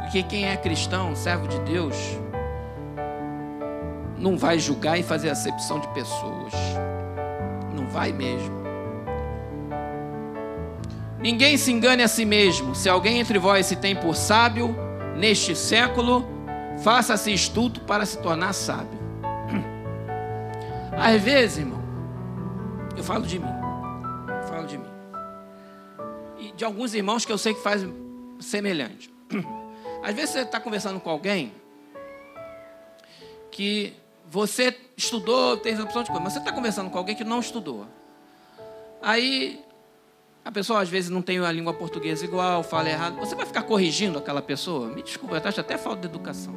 Porque 0.00 0.22
quem 0.22 0.46
é 0.46 0.56
cristão, 0.56 1.14
servo 1.14 1.48
de 1.48 1.58
Deus, 1.60 1.96
não 4.16 4.36
vai 4.36 4.58
julgar 4.58 4.98
e 4.98 5.02
fazer 5.02 5.30
acepção 5.30 5.78
de 5.78 5.88
pessoas. 5.88 6.52
Não 7.74 7.86
vai 7.88 8.12
mesmo. 8.12 8.64
Ninguém 11.18 11.56
se 11.56 11.72
engane 11.72 12.02
a 12.02 12.08
si 12.08 12.24
mesmo. 12.24 12.74
Se 12.74 12.88
alguém 12.88 13.18
entre 13.18 13.38
vós 13.38 13.66
se 13.66 13.76
tem 13.76 13.96
por 13.96 14.14
sábio 14.14 14.76
neste 15.16 15.56
século, 15.56 16.33
faça-se 16.82 17.32
estulto 17.32 17.80
para 17.80 18.06
se 18.06 18.18
tornar 18.18 18.52
sábio. 18.52 18.98
Às 20.96 21.20
vezes, 21.22 21.58
irmão, 21.58 21.82
eu 22.96 23.02
falo 23.02 23.26
de 23.26 23.38
mim 23.38 23.64
de 24.66 24.78
mim. 24.78 24.86
E 26.38 26.52
de 26.52 26.64
alguns 26.64 26.94
irmãos 26.94 27.24
que 27.24 27.32
eu 27.32 27.38
sei 27.38 27.54
que 27.54 27.62
fazem 27.62 27.94
semelhante. 28.40 29.12
Às 30.02 30.14
vezes 30.14 30.30
você 30.30 30.40
está 30.40 30.60
conversando 30.60 31.00
com 31.00 31.10
alguém 31.10 31.52
que 33.50 33.94
você 34.26 34.76
estudou, 34.96 35.56
tem 35.56 35.80
opção 35.80 36.02
de 36.02 36.08
coisa, 36.08 36.22
mas 36.22 36.32
você 36.32 36.38
está 36.40 36.52
conversando 36.52 36.90
com 36.90 36.98
alguém 36.98 37.14
que 37.14 37.24
não 37.24 37.40
estudou. 37.40 37.86
Aí 39.00 39.63
A 40.44 40.52
pessoa 40.52 40.82
às 40.82 40.88
vezes 40.88 41.08
não 41.08 41.22
tem 41.22 41.38
a 41.38 41.50
língua 41.50 41.72
portuguesa 41.72 42.24
igual, 42.24 42.62
fala 42.62 42.90
errado. 42.90 43.16
Você 43.16 43.34
vai 43.34 43.46
ficar 43.46 43.62
corrigindo 43.62 44.18
aquela 44.18 44.42
pessoa? 44.42 44.88
Me 44.88 45.02
desculpa, 45.02 45.36
eu 45.36 45.48
acho 45.48 45.60
até 45.60 45.78
falta 45.78 46.02
de 46.02 46.06
educação. 46.06 46.54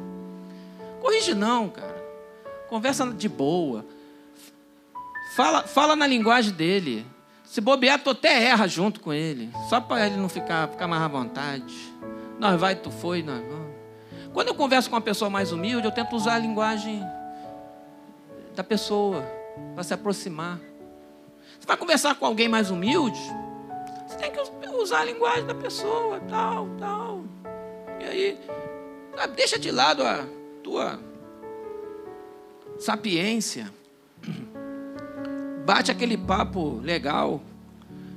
Corrige 1.00 1.34
não, 1.34 1.68
cara. 1.68 1.96
Conversa 2.68 3.06
de 3.06 3.28
boa. 3.28 3.84
Fala, 5.34 5.62
fala 5.62 5.96
na 5.96 6.06
linguagem 6.06 6.52
dele. 6.52 7.06
Se 7.44 7.62
bobear, 7.62 7.98
tu 8.02 8.10
até 8.10 8.44
erra 8.44 8.66
junto 8.66 9.00
com 9.00 9.10
ele. 9.10 9.50
Só 9.70 9.80
para 9.80 10.06
ele 10.06 10.16
não 10.16 10.28
ficar, 10.28 10.68
ficar 10.68 10.86
mais 10.86 11.02
à 11.02 11.08
vontade. 11.08 11.74
Nós 12.38 12.60
vai, 12.60 12.74
tu 12.76 12.90
foi, 12.90 13.22
nós 13.22 13.40
vamos. 13.40 13.68
Quando 14.34 14.48
eu 14.48 14.54
converso 14.54 14.90
com 14.90 14.96
uma 14.96 15.02
pessoa 15.02 15.30
mais 15.30 15.50
humilde, 15.50 15.86
eu 15.86 15.90
tento 15.90 16.14
usar 16.14 16.34
a 16.34 16.38
linguagem 16.38 17.02
da 18.54 18.62
pessoa 18.62 19.22
para 19.74 19.82
se 19.82 19.94
aproximar. 19.94 20.58
Você 21.58 21.66
vai 21.66 21.76
conversar 21.76 22.14
com 22.16 22.26
alguém 22.26 22.48
mais 22.48 22.70
humilde, 22.70 23.18
usar 24.82 25.00
a 25.00 25.04
linguagem 25.04 25.46
da 25.46 25.54
pessoa, 25.54 26.20
tal, 26.28 26.68
tal. 26.78 27.24
E 28.00 28.04
aí, 28.04 28.40
deixa 29.34 29.58
de 29.58 29.70
lado 29.70 30.02
a 30.02 30.24
tua 30.62 31.00
sapiência. 32.78 33.72
Bate 35.64 35.90
aquele 35.90 36.16
papo 36.16 36.80
legal 36.80 37.42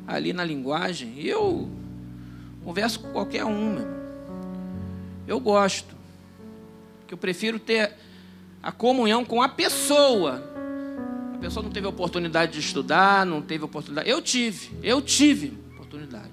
ali 0.08 0.34
na 0.34 0.44
linguagem. 0.44 1.14
E 1.18 1.28
eu 1.28 1.70
converso 2.64 3.00
com 3.00 3.12
qualquer 3.12 3.44
um, 3.46 3.74
meu. 3.74 3.88
Eu 5.28 5.40
gosto. 5.40 5.96
Que 7.08 7.14
eu 7.14 7.18
prefiro 7.18 7.60
ter 7.60 7.94
a 8.62 8.72
comunhão 8.72 9.26
com 9.26 9.42
a 9.42 9.50
pessoa. 9.50 10.42
A 11.36 11.38
pessoa 11.40 11.64
não 11.64 11.72
teve 11.72 11.88
oportunidade 11.88 12.54
de 12.54 12.60
estudar, 12.60 13.26
não 13.26 13.42
teve 13.42 13.66
oportunidade. 13.66 14.10
Eu 14.10 14.22
tive, 14.22 14.72
eu 14.84 15.02
tive 15.02 15.58
oportunidade. 15.74 16.32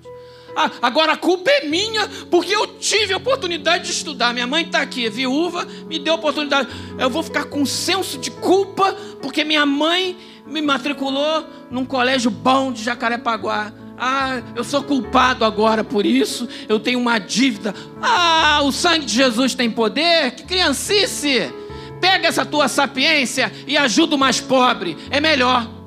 Ah, 0.56 0.70
agora 0.82 1.12
a 1.12 1.16
culpa 1.16 1.50
é 1.50 1.66
minha, 1.66 2.08
porque 2.30 2.54
eu 2.54 2.66
tive 2.78 3.12
a 3.12 3.16
oportunidade 3.16 3.84
de 3.84 3.92
estudar. 3.92 4.32
Minha 4.32 4.46
mãe 4.46 4.64
está 4.64 4.80
aqui, 4.80 5.06
é 5.06 5.10
viúva, 5.10 5.66
me 5.86 5.98
deu 5.98 6.14
a 6.14 6.16
oportunidade. 6.16 6.68
Eu 6.98 7.10
vou 7.10 7.22
ficar 7.22 7.44
com 7.44 7.64
senso 7.64 8.18
de 8.18 8.30
culpa, 8.30 8.92
porque 9.22 9.44
minha 9.44 9.64
mãe 9.64 10.16
me 10.46 10.60
matriculou 10.60 11.44
num 11.70 11.84
colégio 11.84 12.30
bom 12.30 12.72
de 12.72 12.82
Jacarepaguá. 12.82 13.72
Ah, 13.98 14.40
eu 14.54 14.62
sou 14.62 14.82
culpado 14.82 15.44
agora 15.44 15.82
por 15.82 16.06
isso, 16.06 16.48
eu 16.68 16.78
tenho 16.78 17.00
uma 17.00 17.18
dívida. 17.18 17.74
Ah, 18.00 18.60
o 18.62 18.70
sangue 18.70 19.04
de 19.04 19.14
Jesus 19.14 19.54
tem 19.54 19.70
poder? 19.70 20.32
Que 20.32 20.44
criancice! 20.44 21.52
Pega 22.00 22.28
essa 22.28 22.46
tua 22.46 22.68
sapiência 22.68 23.52
e 23.66 23.76
ajuda 23.76 24.14
o 24.14 24.18
mais 24.18 24.40
pobre, 24.40 24.96
é 25.10 25.20
melhor. 25.20 25.77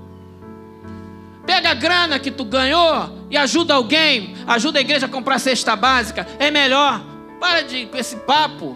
Pega 1.51 1.71
a 1.71 1.73
grana 1.73 2.17
que 2.17 2.31
tu 2.31 2.45
ganhou 2.45 3.27
e 3.29 3.35
ajuda 3.35 3.73
alguém, 3.73 4.37
ajuda 4.47 4.79
a 4.79 4.81
igreja 4.81 5.05
a 5.05 5.09
comprar 5.09 5.37
cesta 5.37 5.75
básica, 5.75 6.25
é 6.39 6.49
melhor. 6.49 7.03
Para 7.41 7.61
de 7.61 7.87
com 7.87 7.97
esse 7.97 8.15
papo 8.15 8.73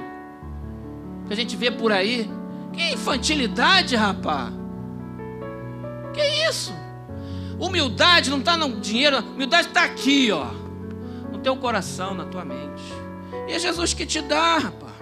que 1.26 1.32
a 1.32 1.36
gente 1.38 1.56
vê 1.56 1.72
por 1.72 1.94
aí. 1.94 2.30
Que 2.74 2.92
infantilidade, 2.92 3.96
rapaz. 3.96 4.52
Que 6.14 6.22
isso? 6.50 6.74
Humildade 7.58 8.30
não 8.30 8.40
está 8.40 8.58
no 8.58 8.70
dinheiro, 8.82 9.20
humildade 9.20 9.70
está 9.70 9.86
aqui, 9.86 10.30
ó, 10.34 10.48
no 11.32 11.38
teu 11.38 11.56
coração, 11.56 12.14
na 12.14 12.26
tua 12.26 12.44
mente. 12.44 12.84
E 13.48 13.54
é 13.54 13.58
Jesus 13.60 13.94
que 13.94 14.06
te 14.06 14.20
dá, 14.20 14.58
rapaz. 14.58 14.96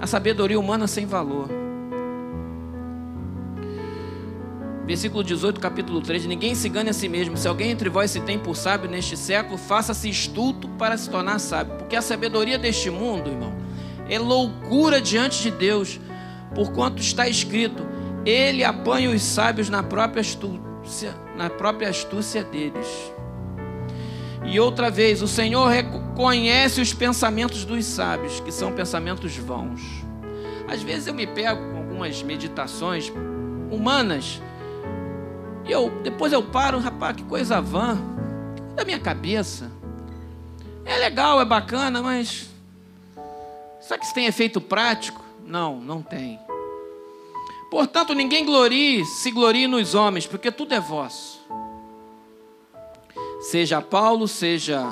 A 0.00 0.06
sabedoria 0.06 0.60
humana 0.60 0.86
sem 0.86 1.06
valor. 1.06 1.59
Versículo 4.90 5.22
18, 5.22 5.60
capítulo 5.60 6.00
3: 6.00 6.26
Ninguém 6.26 6.52
se 6.52 6.66
engane 6.66 6.90
a 6.90 6.92
si 6.92 7.08
mesmo. 7.08 7.36
Se 7.36 7.46
alguém 7.46 7.70
entre 7.70 7.88
vós 7.88 8.10
se 8.10 8.20
tem 8.22 8.36
por 8.36 8.56
sábio 8.56 8.90
neste 8.90 9.16
século, 9.16 9.56
faça-se 9.56 10.10
estulto 10.10 10.66
para 10.70 10.98
se 10.98 11.08
tornar 11.08 11.38
sábio. 11.38 11.76
Porque 11.76 11.94
a 11.94 12.02
sabedoria 12.02 12.58
deste 12.58 12.90
mundo, 12.90 13.30
irmão, 13.30 13.54
é 14.08 14.18
loucura 14.18 15.00
diante 15.00 15.42
de 15.42 15.52
Deus, 15.52 16.00
porquanto 16.56 17.00
está 17.00 17.28
escrito: 17.28 17.86
Ele 18.26 18.64
apanha 18.64 19.10
os 19.10 19.22
sábios 19.22 19.70
na 19.70 19.80
própria 19.80 20.22
astúcia, 20.22 21.14
na 21.36 21.48
própria 21.48 21.88
astúcia 21.88 22.42
deles. 22.42 23.12
E 24.44 24.58
outra 24.58 24.90
vez, 24.90 25.22
o 25.22 25.28
Senhor 25.28 25.68
reconhece 25.68 26.80
os 26.80 26.92
pensamentos 26.92 27.64
dos 27.64 27.84
sábios, 27.84 28.40
que 28.40 28.50
são 28.50 28.72
pensamentos 28.72 29.36
vãos. 29.36 29.80
Às 30.66 30.82
vezes 30.82 31.06
eu 31.06 31.14
me 31.14 31.28
pego 31.28 31.60
com 31.70 31.76
algumas 31.78 32.24
meditações 32.24 33.12
humanas 33.70 34.42
e 35.64 35.72
eu, 35.72 35.90
depois 36.02 36.32
eu 36.32 36.42
paro, 36.42 36.78
rapaz, 36.78 37.16
que 37.16 37.24
coisa 37.24 37.60
vã. 37.60 37.98
Da 38.74 38.84
minha 38.84 38.98
cabeça. 38.98 39.70
É 40.84 40.96
legal, 40.98 41.40
é 41.40 41.44
bacana, 41.44 42.02
mas. 42.02 42.48
Será 43.80 43.98
que 43.98 44.04
isso 44.04 44.14
tem 44.14 44.26
efeito 44.26 44.60
prático? 44.60 45.22
Não, 45.44 45.80
não 45.80 46.02
tem. 46.02 46.38
Portanto, 47.70 48.14
ninguém 48.14 48.44
glorie, 48.44 49.04
se 49.04 49.30
glorie 49.30 49.66
nos 49.66 49.94
homens, 49.94 50.26
porque 50.26 50.50
tudo 50.50 50.74
é 50.74 50.80
vosso. 50.80 51.40
Seja 53.40 53.80
Paulo, 53.80 54.26
seja 54.26 54.86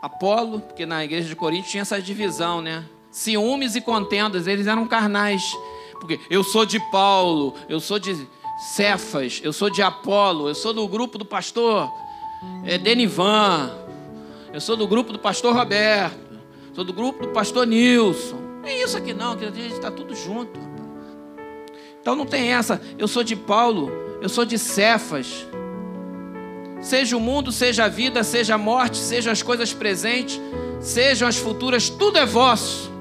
Apolo, 0.00 0.60
porque 0.60 0.86
na 0.86 1.04
igreja 1.04 1.28
de 1.28 1.36
Corinto 1.36 1.68
tinha 1.68 1.82
essa 1.82 2.00
divisão, 2.00 2.60
né? 2.60 2.84
Ciúmes 3.10 3.74
e 3.74 3.80
contendas, 3.80 4.46
eles 4.46 4.66
eram 4.66 4.86
carnais. 4.86 5.56
Porque 5.92 6.20
eu 6.30 6.44
sou 6.44 6.64
de 6.64 6.78
Paulo, 6.90 7.54
eu 7.68 7.80
sou 7.80 7.98
de 7.98 8.26
Cefas, 8.56 9.40
eu 9.42 9.52
sou 9.52 9.68
de 9.68 9.82
Apolo, 9.82 10.48
eu 10.48 10.54
sou 10.54 10.72
do 10.72 10.86
grupo 10.86 11.18
do 11.18 11.24
pastor 11.24 11.92
é, 12.64 12.78
Denivan, 12.78 13.70
eu 14.52 14.60
sou 14.60 14.76
do 14.76 14.86
grupo 14.86 15.12
do 15.12 15.18
pastor 15.18 15.54
Roberto, 15.54 16.16
sou 16.72 16.84
do 16.84 16.92
grupo 16.92 17.26
do 17.26 17.32
pastor 17.32 17.66
Nilson. 17.66 18.36
Não 18.62 18.68
é 18.68 18.82
isso 18.82 18.96
aqui 18.96 19.12
não, 19.12 19.36
que 19.36 19.44
a 19.44 19.50
gente 19.50 19.74
está 19.74 19.90
tudo 19.90 20.14
junto. 20.14 20.58
Então 22.00 22.14
não 22.14 22.24
tem 22.24 22.52
essa, 22.52 22.80
eu 22.96 23.08
sou 23.08 23.24
de 23.24 23.34
Paulo, 23.34 23.90
eu 24.22 24.28
sou 24.28 24.44
de 24.44 24.58
Cefas. 24.58 25.46
Seja 26.80 27.16
o 27.16 27.20
mundo, 27.20 27.50
seja 27.50 27.84
a 27.84 27.88
vida, 27.88 28.22
seja 28.22 28.54
a 28.54 28.58
morte, 28.58 28.98
sejam 28.98 29.32
as 29.32 29.42
coisas 29.42 29.72
presentes, 29.72 30.40
sejam 30.80 31.26
as 31.26 31.36
futuras, 31.36 31.88
tudo 31.88 32.18
é 32.18 32.26
vosso. 32.26 32.92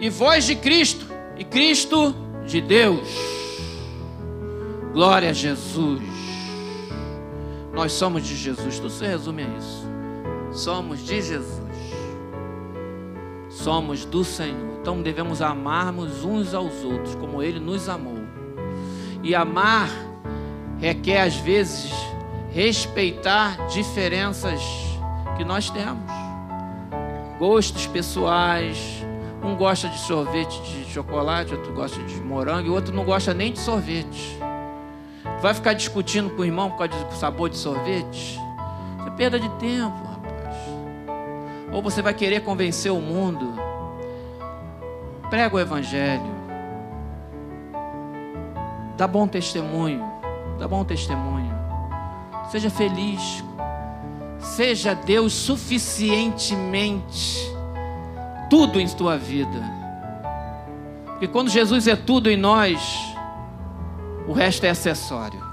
E 0.00 0.10
vós 0.10 0.44
de 0.44 0.56
Cristo, 0.56 1.06
e 1.38 1.44
Cristo 1.44 2.14
de 2.44 2.60
Deus. 2.60 3.31
Glória 4.92 5.30
a 5.30 5.32
Jesus. 5.32 6.02
Nós 7.72 7.92
somos 7.92 8.26
de 8.26 8.36
Jesus. 8.36 8.78
Tudo 8.78 8.90
se 8.90 9.06
resume 9.06 9.42
a 9.42 9.48
isso. 9.56 9.86
Somos 10.52 11.00
de 11.00 11.22
Jesus. 11.22 11.62
Somos 13.48 14.04
do 14.04 14.22
Senhor. 14.22 14.72
Então 14.80 15.00
devemos 15.00 15.40
amarmos 15.40 16.24
uns 16.24 16.52
aos 16.52 16.84
outros 16.84 17.14
como 17.14 17.42
Ele 17.42 17.58
nos 17.58 17.88
amou. 17.88 18.22
E 19.22 19.34
amar 19.34 19.88
requer, 20.78 21.22
às 21.22 21.36
vezes, 21.36 21.90
respeitar 22.50 23.68
diferenças 23.68 24.60
que 25.38 25.44
nós 25.44 25.70
temos. 25.70 26.10
Gostos 27.38 27.86
pessoais. 27.86 29.02
Um 29.42 29.56
gosta 29.56 29.88
de 29.88 29.98
sorvete 30.00 30.60
de 30.62 30.84
chocolate, 30.92 31.54
outro 31.54 31.72
gosta 31.72 32.00
de 32.02 32.14
morango, 32.20 32.68
e 32.68 32.70
outro 32.70 32.94
não 32.94 33.04
gosta 33.04 33.32
nem 33.32 33.52
de 33.52 33.58
sorvete. 33.58 34.38
Vai 35.42 35.52
ficar 35.54 35.72
discutindo 35.72 36.30
com 36.30 36.42
o 36.42 36.44
irmão 36.44 36.70
por 36.70 36.88
causa 36.88 37.04
do 37.04 37.16
sabor 37.16 37.50
de 37.50 37.56
sorvete? 37.56 38.38
Isso 38.38 39.08
é 39.08 39.10
perda 39.10 39.40
de 39.40 39.48
tempo, 39.58 39.98
rapaz. 40.06 40.54
Ou 41.72 41.82
você 41.82 42.00
vai 42.00 42.14
querer 42.14 42.42
convencer 42.42 42.92
o 42.92 43.00
mundo? 43.00 43.52
Prega 45.28 45.56
o 45.56 45.58
evangelho. 45.58 46.30
Dá 48.96 49.08
bom 49.08 49.26
testemunho. 49.26 50.08
Dá 50.60 50.68
bom 50.68 50.84
testemunho. 50.84 51.52
Seja 52.48 52.70
feliz. 52.70 53.42
Seja 54.38 54.94
Deus 54.94 55.32
suficientemente 55.32 57.52
tudo 58.48 58.78
em 58.78 58.86
tua 58.86 59.18
vida. 59.18 59.60
Porque 61.06 61.26
quando 61.26 61.50
Jesus 61.50 61.88
é 61.88 61.96
tudo 61.96 62.30
em 62.30 62.36
nós, 62.36 63.11
o 64.26 64.32
resto 64.32 64.64
é 64.64 64.70
acessório. 64.70 65.51